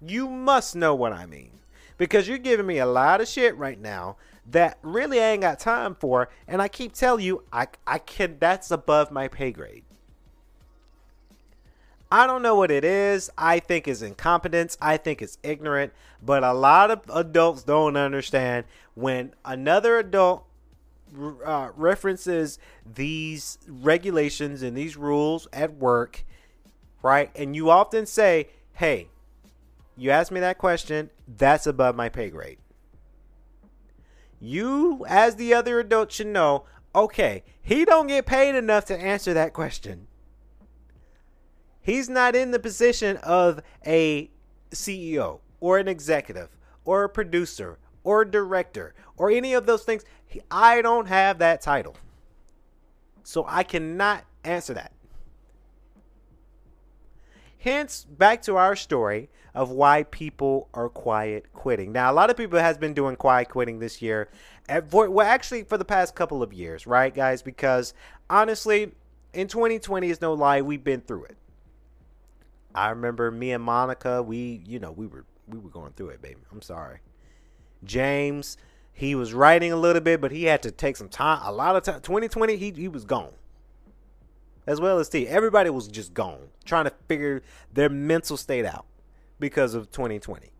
[0.00, 1.52] You must know what i mean.
[1.96, 4.16] Because you're giving me a lot of shit right now
[4.50, 8.36] that really I ain't got time for and i keep telling you i i can
[8.38, 9.84] that's above my pay grade
[12.10, 13.30] I don't know what it is.
[13.36, 14.76] I think it's incompetence.
[14.80, 15.92] I think it's ignorant.
[16.22, 20.44] But a lot of adults don't understand when another adult
[21.44, 26.24] uh, references these regulations and these rules at work,
[27.02, 27.30] right?
[27.34, 29.08] And you often say, hey,
[29.96, 31.10] you asked me that question.
[31.26, 32.58] That's above my pay grade.
[34.40, 39.34] You, as the other adult, should know okay, he don't get paid enough to answer
[39.34, 40.06] that question.
[41.88, 44.30] He's not in the position of a
[44.72, 50.04] CEO or an executive or a producer or a director or any of those things.
[50.50, 51.96] I don't have that title.
[53.22, 54.92] So I cannot answer that.
[57.56, 61.90] Hence, back to our story of why people are quiet quitting.
[61.90, 64.28] Now, a lot of people has been doing quiet quitting this year.
[64.68, 67.40] Eh, for, well, actually, for the past couple of years, right, guys?
[67.40, 67.94] Because
[68.28, 68.92] honestly,
[69.32, 71.38] in 2020 is no lie, we've been through it.
[72.78, 76.22] I remember me and Monica, we, you know, we were we were going through it,
[76.22, 76.40] baby.
[76.52, 76.98] I'm sorry.
[77.82, 78.56] James,
[78.92, 81.74] he was writing a little bit, but he had to take some time, a lot
[81.74, 82.00] of time.
[82.00, 83.32] 2020, he he was gone.
[84.64, 85.26] As well as T.
[85.26, 88.86] Everybody was just gone, trying to figure their mental state out
[89.40, 90.50] because of 2020.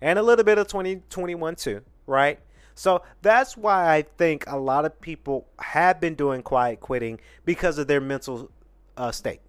[0.00, 2.38] And a little bit of 2021 too, right?
[2.74, 7.76] So that's why I think a lot of people have been doing quiet quitting because
[7.78, 8.50] of their mental
[8.96, 9.40] uh, state.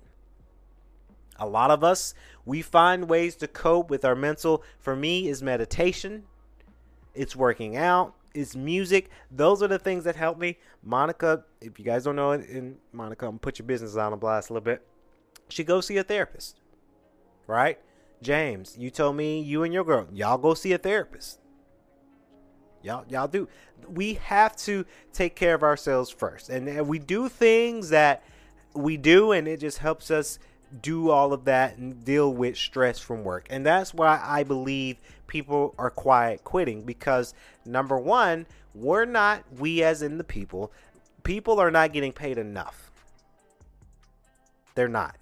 [1.40, 2.14] A lot of us,
[2.46, 4.64] we find ways to cope with our mental.
[4.80, 6.24] For me, is meditation,
[7.14, 9.10] it's working out, it's music.
[9.32, 10.58] Those are the things that help me.
[10.84, 14.18] Monica, if you guys don't know it, and Monica, I'm put your business on a
[14.18, 14.86] blast a little bit.
[15.50, 16.60] She go see a therapist,
[17.48, 17.80] right?
[18.22, 21.40] James, you told me you and your girl, y'all go see a therapist.
[22.84, 23.48] Y'all, y'all do.
[23.88, 28.24] We have to take care of ourselves first, and we do things that
[28.74, 30.38] we do, and it just helps us
[30.82, 33.48] do all of that and deal with stress from work.
[33.50, 34.98] And that's why I believe
[35.28, 37.34] people are quiet quitting because
[37.66, 40.72] number one, we're not, we as in the people,
[41.24, 42.92] people are not getting paid enough.
[44.76, 45.16] They're not.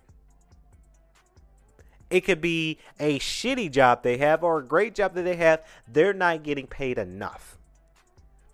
[2.10, 5.66] It could be a shitty job they have or a great job that they have.
[5.88, 7.58] They're not getting paid enough.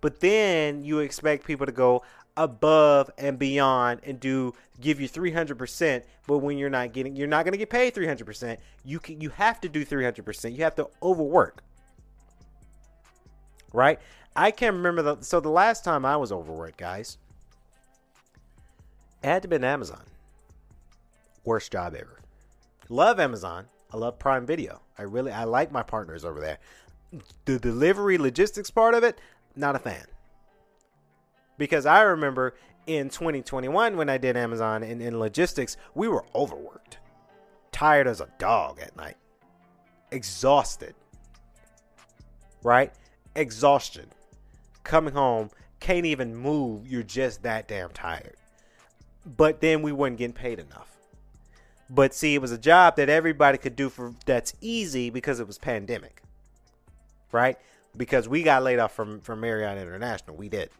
[0.00, 2.02] But then you expect people to go,
[2.36, 7.44] above and beyond and do give you 300% but when you're not getting you're not
[7.44, 10.88] going to get paid 300% you can you have to do 300% you have to
[11.02, 11.62] overwork.
[13.72, 13.98] Right?
[14.36, 17.18] I can't remember the so the last time i was overworked guys
[19.22, 20.02] it had to be been amazon.
[21.44, 22.20] Worst job ever.
[22.88, 23.66] Love amazon.
[23.92, 24.80] I love prime video.
[24.98, 26.58] I really i like my partners over there.
[27.44, 29.18] The delivery logistics part of it
[29.56, 30.04] not a fan.
[31.58, 32.54] Because I remember
[32.86, 36.98] in 2021 when I did Amazon and in logistics, we were overworked,
[37.70, 39.16] tired as a dog at night.
[40.10, 40.94] exhausted.
[42.62, 42.92] Right?
[43.34, 44.06] Exhaustion.
[44.84, 46.86] Coming home, can't even move.
[46.86, 48.36] You're just that damn tired.
[49.24, 50.88] But then we weren't getting paid enough.
[51.88, 55.46] But see, it was a job that everybody could do for that's easy because it
[55.46, 56.22] was pandemic.
[57.30, 57.58] Right?
[57.96, 60.36] Because we got laid off from, from Marriott International.
[60.36, 60.70] We did.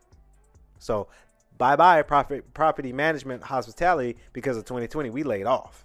[0.78, 1.08] So
[1.62, 5.84] bye bye profit property management hospitality because of 2020 we laid off.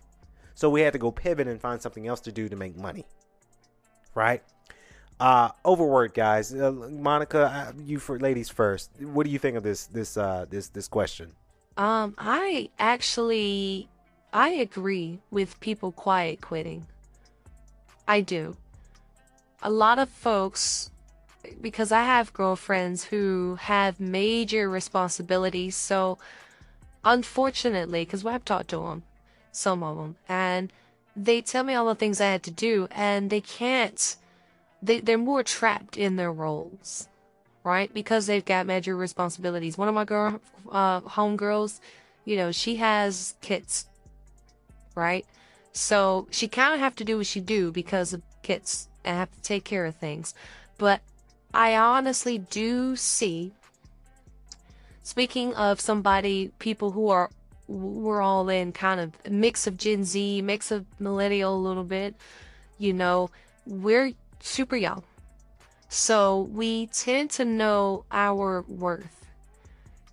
[0.56, 3.06] So we had to go pivot and find something else to do to make money
[4.18, 4.42] right?
[5.20, 6.54] Uh overwork guys.
[6.54, 8.92] Uh, monica uh, you for ladies first.
[9.00, 11.32] What do you think of this this uh this this question?
[11.78, 13.88] Um i actually
[14.34, 16.88] i agree with people quiet quitting.
[18.08, 18.58] I do.
[19.62, 20.92] A lot of folks
[21.62, 25.76] because I have girlfriends who have major responsibilities.
[25.76, 26.18] So,
[27.04, 29.04] unfortunately, because I've talked to them,
[29.52, 30.72] some of them, and
[31.16, 34.16] they tell me all the things I had to do, and they can't.
[34.82, 37.08] They they're more trapped in their roles,
[37.64, 37.92] right?
[37.94, 39.78] Because they've got major responsibilities.
[39.78, 40.40] One of my girl,
[40.72, 41.80] uh, homegirls,
[42.26, 43.88] you know, she has kids,
[44.96, 45.26] right?
[45.74, 49.32] So she kind of have to do what she do because of kids and have
[49.32, 50.34] to take care of things.
[50.78, 51.02] But
[51.58, 53.52] I honestly do see,
[55.02, 57.32] speaking of somebody, people who are,
[57.68, 62.14] we're all in kind of mix of Gen Z, mix of millennial a little bit,
[62.78, 63.32] you know,
[63.66, 65.02] we're super young.
[65.90, 69.26] So we tend to know our worth.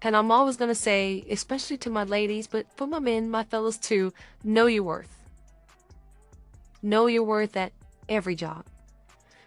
[0.01, 3.45] And I'm always going to say, especially to my ladies, but for my men, my
[3.45, 5.15] fellas too, know your worth.
[6.83, 7.73] Know your worth at
[8.09, 8.65] every job.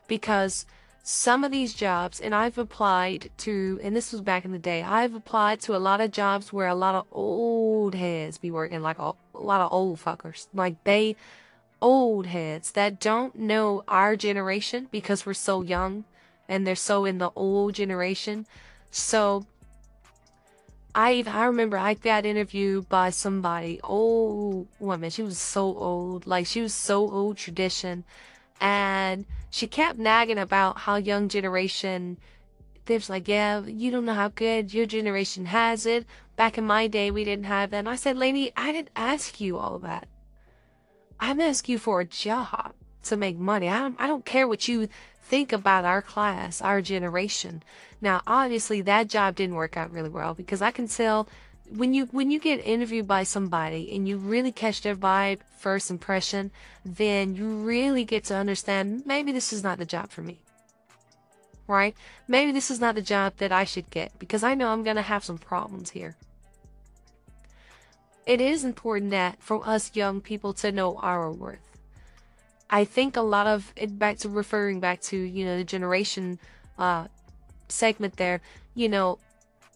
[0.08, 0.68] Because
[1.10, 4.84] some of these jobs, and I've applied to, and this was back in the day,
[4.84, 8.82] I've applied to a lot of jobs where a lot of old heads be working,
[8.82, 10.48] like a, a lot of old fuckers.
[10.54, 11.16] Like they,
[11.82, 16.04] old heads that don't know our generation because we're so young
[16.50, 18.46] and they're so in the old generation.
[18.92, 19.46] So
[20.94, 25.10] I I remember I got interviewed by somebody, old woman.
[25.10, 28.04] She was so old, like she was so old tradition
[28.60, 32.18] and she kept nagging about how young generation
[32.86, 36.06] there's like yeah you don't know how good your generation has it.
[36.36, 37.80] Back in my day we didn't have that.
[37.80, 40.08] And i said lady i didn't ask you all that.
[41.20, 43.68] I'm asking you for a job to make money.
[43.70, 44.88] I don't, I don't care what you
[45.22, 47.64] think about our class our generation.
[48.00, 51.28] Now obviously that job didn't work out really well because i can tell
[51.70, 55.92] when you when you get interviewed by somebody and you really catch their vibe first
[55.92, 56.52] impression
[56.86, 60.40] then you really get to understand maybe this is not the job for me.
[61.68, 61.96] Right?
[62.30, 64.96] Maybe this is not the job that i should get because i know i'm going
[64.96, 66.16] to have some problems here.
[68.26, 71.60] It is important that for us young people to know our worth.
[72.70, 76.40] I think a lot of it back to referring back to you know the generation
[76.78, 77.08] uh
[77.70, 78.40] segment there
[78.76, 79.20] you know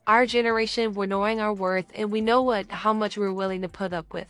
[0.07, 3.69] our generation, we're knowing our worth and we know what how much we're willing to
[3.69, 4.27] put up with.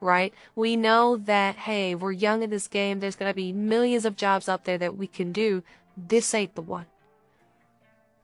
[0.00, 0.32] Right?
[0.54, 4.48] We know that hey, we're young in this game, there's gonna be millions of jobs
[4.48, 5.62] out there that we can do.
[5.96, 6.86] This ain't the one.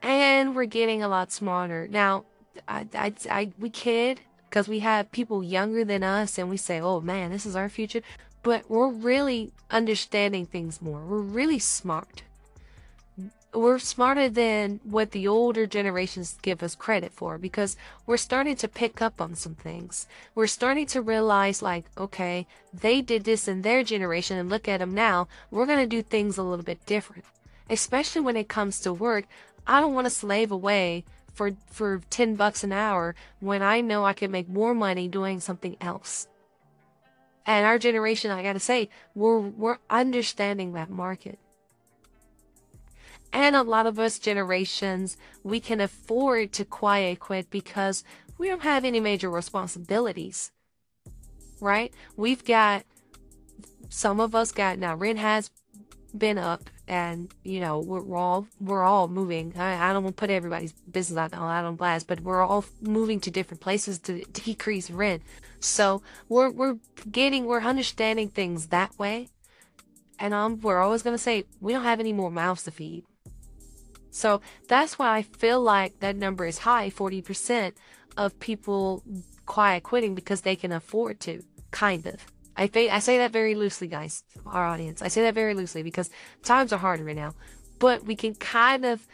[0.02, 1.88] And we're getting a lot smarter.
[1.90, 2.24] Now,
[2.68, 6.80] I, I, I we kid because we have people younger than us and we say,
[6.80, 8.02] oh man, this is our future.
[8.44, 11.00] But we're really understanding things more.
[11.00, 12.22] We're really smart
[13.54, 17.76] we're smarter than what the older generations give us credit for because
[18.06, 20.06] we're starting to pick up on some things.
[20.34, 24.78] We're starting to realize, like, okay, they did this in their generation and look at
[24.80, 25.28] them now.
[25.50, 27.24] We're going to do things a little bit different.
[27.70, 29.26] Especially when it comes to work.
[29.66, 34.04] I don't want to slave away for, for 10 bucks an hour when I know
[34.04, 36.28] I can make more money doing something else.
[37.46, 41.38] And our generation, I gotta say, we're, we're understanding that market.
[43.34, 48.04] And a lot of us generations, we can afford to quiet quit because
[48.38, 50.52] we don't have any major responsibilities.
[51.60, 51.92] Right?
[52.16, 52.84] We've got,
[53.88, 55.50] some of us got, now rent has
[56.16, 59.52] been up and, you know, we're all, we're all moving.
[59.58, 62.64] I, I don't want to put everybody's business out, out on blast, but we're all
[62.80, 65.24] moving to different places to decrease rent.
[65.58, 66.76] So we're, we're
[67.10, 69.30] getting, we're understanding things that way.
[70.20, 73.04] And um, we're always going to say, we don't have any more mouths to feed.
[74.14, 77.72] So that's why I feel like that number is high 40%
[78.16, 79.02] of people
[79.44, 81.42] quiet quitting because they can afford to,
[81.72, 82.24] kind of.
[82.56, 85.02] I, I say that very loosely, guys, our audience.
[85.02, 86.10] I say that very loosely because
[86.44, 87.34] times are hard right now.
[87.80, 89.04] But we can kind of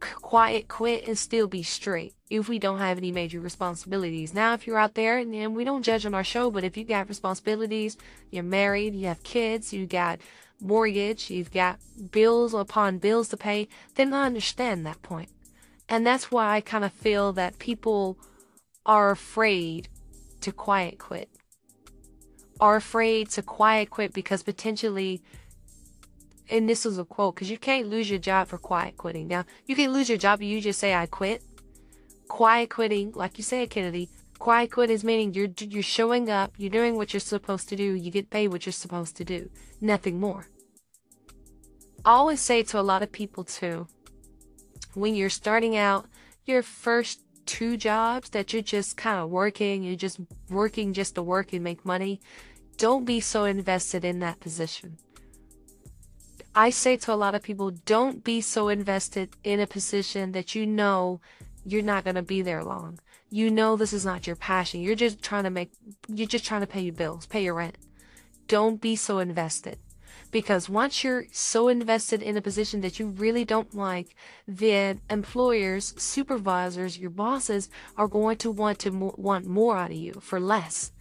[0.00, 4.34] quiet quit and still be straight if we don't have any major responsibilities.
[4.34, 6.76] Now, if you're out there and, and we don't judge on our show, but if
[6.76, 7.96] you got responsibilities,
[8.30, 10.20] you're married, you have kids, you got
[10.60, 11.78] mortgage, you've got
[12.10, 15.30] bills upon bills to pay, then I understand that point.
[15.88, 18.18] And that's why I kind of feel that people
[18.86, 19.88] are afraid
[20.40, 21.28] to quiet quit.
[22.60, 25.22] Are afraid to quiet quit because potentially
[26.50, 29.28] and this is a quote because you can't lose your job for quiet quitting.
[29.28, 31.42] Now, you can lose your job, you just say, I quit.
[32.28, 34.08] Quiet quitting, like you said, Kennedy,
[34.38, 37.94] quiet quit is meaning you're, you're showing up, you're doing what you're supposed to do,
[37.94, 39.50] you get paid what you're supposed to do,
[39.80, 40.46] nothing more.
[42.04, 43.86] Always say to a lot of people, too,
[44.94, 46.06] when you're starting out,
[46.44, 51.22] your first two jobs that you're just kind of working, you're just working just to
[51.22, 52.20] work and make money,
[52.76, 54.96] don't be so invested in that position
[56.54, 60.54] I say to a lot of people, don't be so invested in a position that
[60.54, 61.20] you know
[61.64, 62.98] you're not going to be there long.
[63.30, 64.80] You know this is not your passion.
[64.80, 65.70] You're just trying to make,
[66.08, 67.78] you're just trying to pay your bills, pay your rent.
[68.48, 69.78] Don't be so invested.
[70.30, 74.14] Because once you're so invested in a position that you really don't like,
[74.46, 79.96] then employers, supervisors, your bosses are going to want to mo- want more out of
[79.96, 80.92] you for less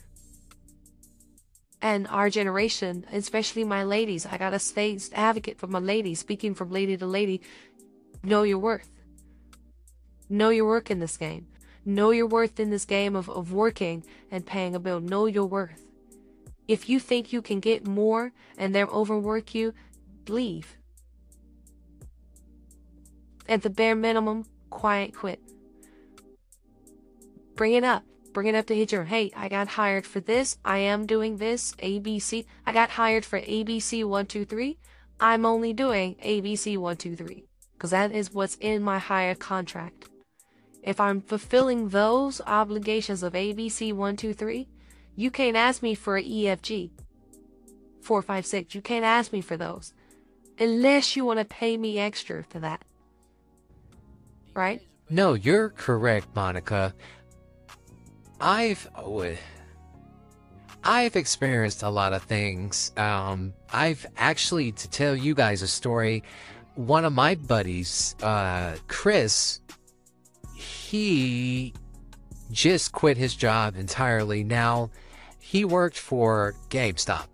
[1.82, 6.54] and our generation, especially my ladies, I got a stay advocate for my ladies, speaking
[6.54, 7.42] from lady to lady,
[8.24, 8.90] know your worth.
[10.28, 11.48] Know your work in this game.
[11.86, 15.00] Know your worth in this game of, of working and paying a bill.
[15.00, 15.89] Know your worth.
[16.70, 19.74] If you think you can get more and they're overwork you,
[20.28, 20.78] leave.
[23.48, 25.42] At the bare minimum, quiet quit.
[27.56, 29.06] Bring it up bring it up to HR.
[29.06, 30.60] Hey, I got hired for this.
[30.64, 31.74] I am doing this.
[31.82, 32.46] ABC.
[32.64, 34.78] I got hired for ABC 123.
[35.20, 37.44] I'm only doing ABC 123
[37.74, 40.06] because that is what's in my hire contract.
[40.84, 44.70] If I'm fulfilling those obligations of ABC 123,
[45.20, 46.92] you can't ask me for an EFG
[48.02, 48.74] 456.
[48.74, 49.94] You can't ask me for those
[50.58, 52.86] unless you want to pay me extra for that.
[54.54, 54.82] Right?
[55.10, 56.94] No, you're correct, Monica.
[58.40, 59.36] I've oh,
[60.86, 62.94] I've experienced a lot of things.
[62.96, 66.24] Um, I've actually to tell you guys a story.
[66.76, 69.60] One of my buddies, uh, Chris,
[70.56, 71.74] he
[72.52, 74.46] just quit his job entirely.
[74.46, 74.90] Now
[75.50, 77.26] he worked for GameStop,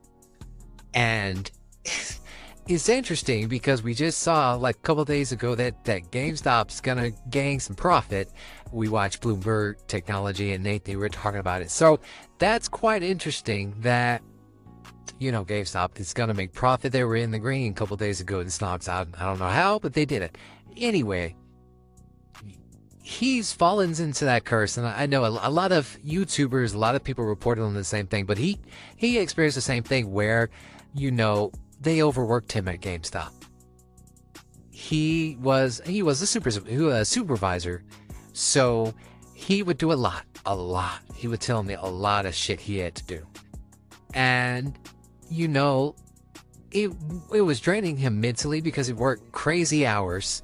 [0.93, 1.51] and
[2.68, 7.11] it's interesting because we just saw like a couple days ago that that GameStop's gonna
[7.30, 8.32] gain some profit.
[8.72, 11.99] We watched Bloomberg Technology and Nate they were talking about it, so
[12.38, 13.76] that's quite interesting.
[13.80, 14.22] That
[15.20, 16.93] you know GameStop is gonna make profit.
[16.93, 18.41] They were in the green a couple days ago.
[18.45, 19.09] The stock's out.
[19.20, 20.38] I don't know how, but they did it
[20.78, 21.36] anyway.
[23.07, 27.03] He's fallen into that curse, and I know a, lot of YouTubers, a lot of
[27.03, 28.25] people reported on the same thing.
[28.25, 28.59] But he
[28.97, 30.49] he experienced the same thing where
[30.95, 33.29] you know they overworked him at GameStop.
[34.71, 37.83] He was he was a super a supervisor,
[38.33, 38.91] so
[39.35, 41.01] he would do a lot, a lot.
[41.13, 43.27] He would tell me a lot of shit he had to do,
[44.15, 44.75] and
[45.29, 45.95] you know,
[46.71, 46.91] it
[47.31, 50.41] it was draining him mentally because he worked crazy hours.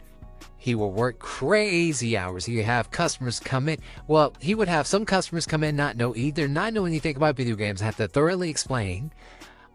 [0.62, 2.46] He would work crazy hours.
[2.46, 3.80] He'd have customers come in.
[4.08, 7.36] Well, he would have some customers come in not know either not know anything about
[7.36, 9.12] video games, have to thoroughly explain,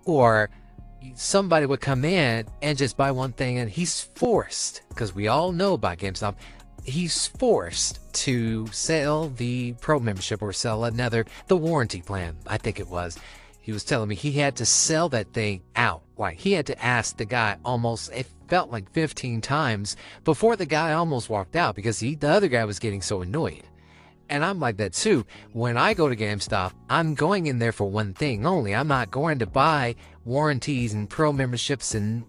[0.04, 0.48] or
[1.16, 5.50] somebody would come in and just buy one thing and he's forced because we all
[5.50, 6.36] know about GameStop
[6.84, 12.78] he's forced to sell the pro membership or sell another the warranty plan I think
[12.78, 13.18] it was
[13.60, 16.84] he was telling me he had to sell that thing out like he had to
[16.84, 21.74] ask the guy almost it felt like 15 times before the guy almost walked out
[21.74, 23.64] because he the other guy was getting so annoyed
[24.28, 25.24] and I'm like that too.
[25.52, 28.74] When I go to GameStop, I'm going in there for one thing only.
[28.74, 29.94] I'm not going to buy
[30.24, 32.24] warranties and pro memberships and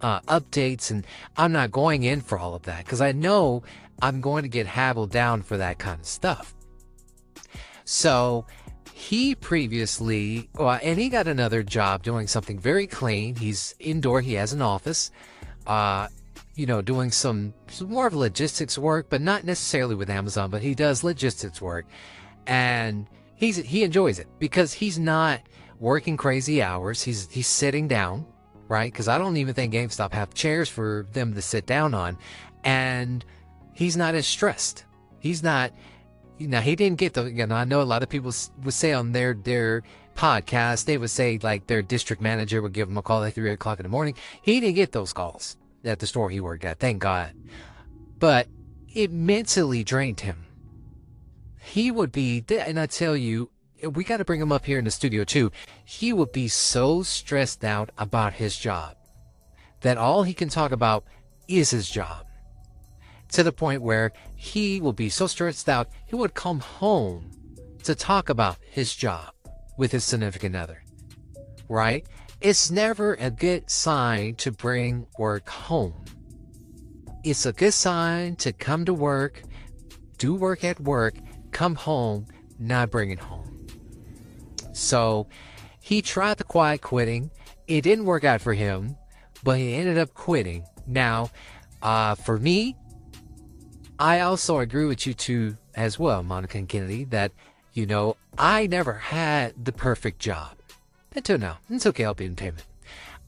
[0.00, 1.06] uh, updates, and
[1.36, 3.62] I'm not going in for all of that because I know
[4.02, 6.54] I'm going to get haggled down for that kind of stuff.
[7.84, 8.46] So
[8.92, 13.36] he previously, and he got another job doing something very clean.
[13.36, 15.10] He's indoor, he has an office.
[15.66, 16.08] Uh,
[16.54, 20.62] you know, doing some, some more of logistics work, but not necessarily with Amazon, but
[20.62, 21.84] he does logistics work.
[22.46, 25.40] And he's he enjoys it because he's not
[25.78, 27.02] working crazy hours.
[27.02, 28.26] He's he's sitting down,
[28.68, 28.90] right?
[28.90, 32.18] Because I don't even think GameStop have chairs for them to sit down on,
[32.64, 33.24] and
[33.72, 34.84] he's not as stressed.
[35.20, 35.72] He's not.
[36.38, 37.24] You know, he didn't get the.
[37.24, 38.32] You know, I know a lot of people
[38.64, 39.82] would say on their their
[40.16, 43.50] podcast, they would say like their district manager would give them a call at three
[43.50, 44.14] o'clock in the morning.
[44.42, 46.78] He didn't get those calls at the store he worked at.
[46.78, 47.32] Thank God.
[48.18, 48.48] But
[48.92, 50.46] it mentally drained him.
[51.60, 53.50] He would be, and I tell you,
[53.82, 55.52] we got to bring him up here in the studio too.
[55.84, 58.96] He would be so stressed out about his job
[59.82, 61.04] that all he can talk about
[61.46, 62.26] is his job.
[63.32, 67.30] To the point where he will be so stressed out, he would come home
[67.82, 69.32] to talk about his job
[69.76, 70.82] with his significant other.
[71.68, 72.06] Right?
[72.40, 76.04] It's never a good sign to bring work home.
[77.24, 79.42] It's a good sign to come to work,
[80.18, 81.14] do work at work,
[81.50, 82.26] come home,
[82.58, 83.66] not bring it home.
[84.72, 85.26] So
[85.80, 87.30] he tried the quiet quitting.
[87.66, 88.96] It didn't work out for him,
[89.42, 90.64] but he ended up quitting.
[90.86, 91.30] Now,
[91.82, 92.76] uh, for me,
[93.98, 97.32] I also agree with you too as well, Monica and Kennedy, that,
[97.76, 100.56] you know, I never had the perfect job.
[101.14, 101.58] Until now.
[101.68, 102.64] It's KLP entertainment.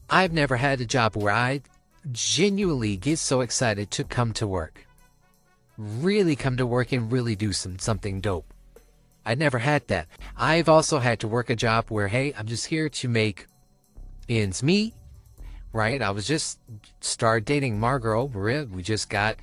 [0.09, 1.61] I've never had a job where I
[2.11, 4.87] genuinely get so excited to come to work.
[5.77, 8.51] Really come to work and really do some something dope.
[9.23, 10.07] I never had that.
[10.35, 13.45] I've also had to work a job where, hey, I'm just here to make
[14.27, 14.95] ends meet,
[15.73, 16.01] right?
[16.01, 16.59] I was just
[17.01, 18.25] started dating Margot.
[18.25, 19.35] We just got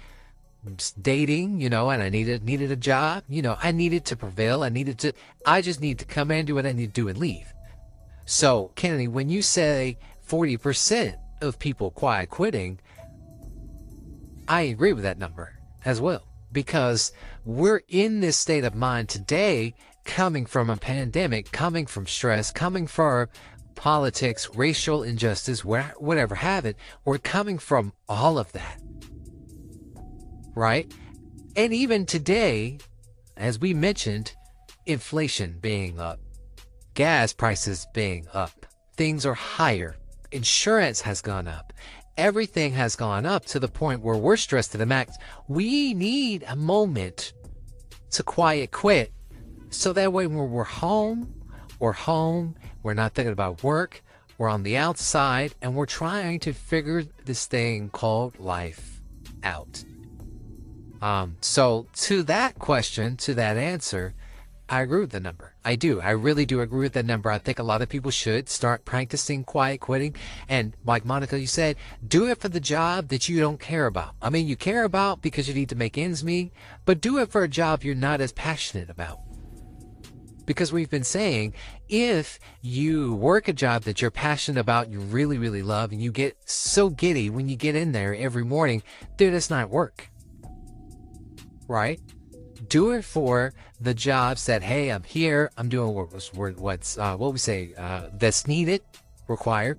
[1.00, 3.24] dating, you know, and I needed needed a job.
[3.28, 4.62] You know, I needed to prevail.
[4.62, 5.12] I needed to.
[5.44, 7.52] I just need to come in, do what I need to do, and leave.
[8.24, 9.98] So, Kennedy, when you say
[10.28, 12.80] 40% of people quiet quitting,
[14.48, 15.54] I agree with that number
[15.84, 17.12] as well because
[17.44, 22.86] we're in this state of mind today coming from a pandemic, coming from stress, coming
[22.86, 23.28] from
[23.74, 26.76] politics, racial injustice, whatever have it.
[27.04, 28.80] We're coming from all of that.
[30.56, 30.92] Right?
[31.54, 32.78] And even today,
[33.36, 34.34] as we mentioned,
[34.86, 36.18] inflation being up,
[36.94, 39.96] gas prices being up, things are higher
[40.32, 41.72] insurance has gone up.
[42.16, 45.16] Everything has gone up to the point where we're stressed to the max.
[45.48, 47.32] We need a moment
[48.12, 49.12] to quiet quit
[49.70, 51.34] so that way when we're home,
[51.78, 54.02] we're home, we're not thinking about work,
[54.38, 59.02] we're on the outside, and we're trying to figure this thing called life
[59.42, 59.84] out.
[61.02, 64.14] Um, so, to that question, to that answer,
[64.68, 65.54] I agree with the number.
[65.64, 66.00] I do.
[66.00, 67.30] I really do agree with that number.
[67.30, 70.16] I think a lot of people should start practicing quiet quitting.
[70.48, 71.76] And like Monica, you said,
[72.06, 74.16] do it for the job that you don't care about.
[74.20, 76.52] I mean, you care about because you need to make ends meet,
[76.84, 79.20] but do it for a job you're not as passionate about.
[80.46, 81.54] Because we've been saying,
[81.88, 86.10] if you work a job that you're passionate about, you really, really love, and you
[86.10, 88.82] get so giddy when you get in there every morning,
[89.16, 90.08] dude, it's not work.
[91.68, 92.00] Right?
[92.68, 97.32] do it for the jobs that hey i'm here i'm doing what, what's uh, what
[97.32, 98.82] we say uh, that's needed
[99.28, 99.78] required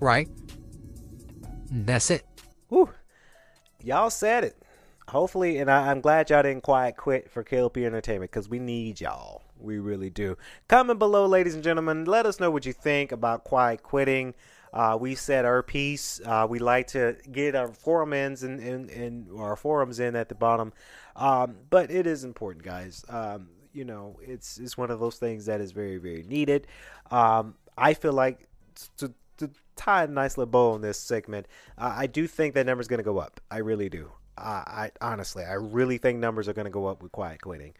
[0.00, 0.28] right
[1.70, 2.24] that's it
[2.68, 2.90] Whew.
[3.82, 4.56] y'all said it
[5.08, 9.00] hopefully and I, am glad y'all didn't quiet quit for klp entertainment because we need
[9.00, 10.36] y'all we really do
[10.68, 14.34] comment below ladies and gentlemen let us know what you think about quiet quitting
[14.72, 16.18] uh, we said our piece.
[16.24, 20.30] Uh, we like to get our forum ends and, and, and our forums in at
[20.30, 20.72] the bottom.
[21.16, 23.04] Um, but it is important, guys.
[23.08, 26.66] Um, you know, it's it's one of those things that is very very needed.
[27.10, 28.48] Um, I feel like
[28.98, 31.46] to to tie a nice little bow on this segment,
[31.78, 33.40] uh, I do think that number's going to go up.
[33.50, 34.10] I really do.
[34.38, 37.74] I honestly, I really think numbers are going to go up with quiet quitting.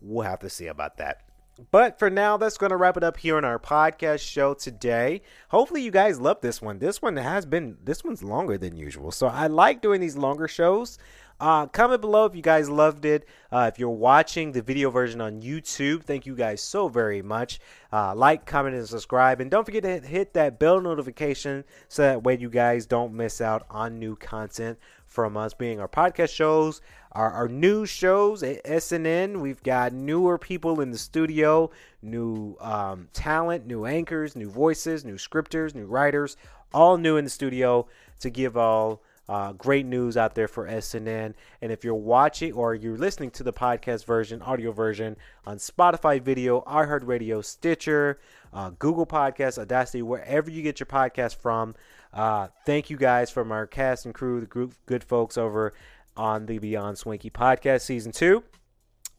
[0.00, 1.22] We'll have to see about that.
[1.70, 5.22] But for now, that's going to wrap it up here on our podcast show today.
[5.50, 6.78] Hopefully, you guys love this one.
[6.78, 9.10] This one has been, this one's longer than usual.
[9.10, 10.98] So I like doing these longer shows.
[11.42, 13.26] Uh, comment below if you guys loved it.
[13.50, 17.58] Uh, if you're watching the video version on YouTube, thank you guys so very much.
[17.92, 19.40] Uh, like, comment, and subscribe.
[19.40, 23.40] And don't forget to hit that bell notification so that way you guys don't miss
[23.40, 26.80] out on new content from us being our podcast shows,
[27.10, 29.40] our, our news shows at SNN.
[29.40, 31.72] We've got newer people in the studio,
[32.02, 36.36] new um, talent, new anchors, new voices, new scripters, new writers,
[36.72, 37.88] all new in the studio
[38.20, 41.34] to give all uh, great news out there for SNN.
[41.60, 45.16] And if you're watching or you're listening to the podcast version, audio version
[45.46, 48.18] on Spotify video, iHeartRadio, Stitcher,
[48.52, 51.74] uh, Google Podcasts, Audacity, wherever you get your podcast from,
[52.12, 55.72] uh, thank you guys from our cast and crew, the group, good folks over
[56.16, 58.44] on the Beyond Swanky podcast season two.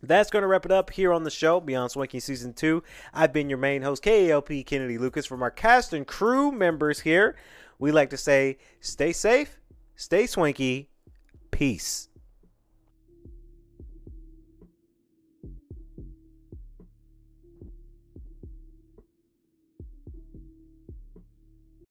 [0.04, 2.84] That's going to wrap it up here on the show, Beyond Swanky Season 2.
[3.14, 5.26] I've been your main host, KALP Kennedy Lucas.
[5.26, 7.38] From our cast and crew members here,
[7.80, 9.62] we like to say stay safe,
[9.96, 10.90] stay swanky,
[11.52, 12.10] peace.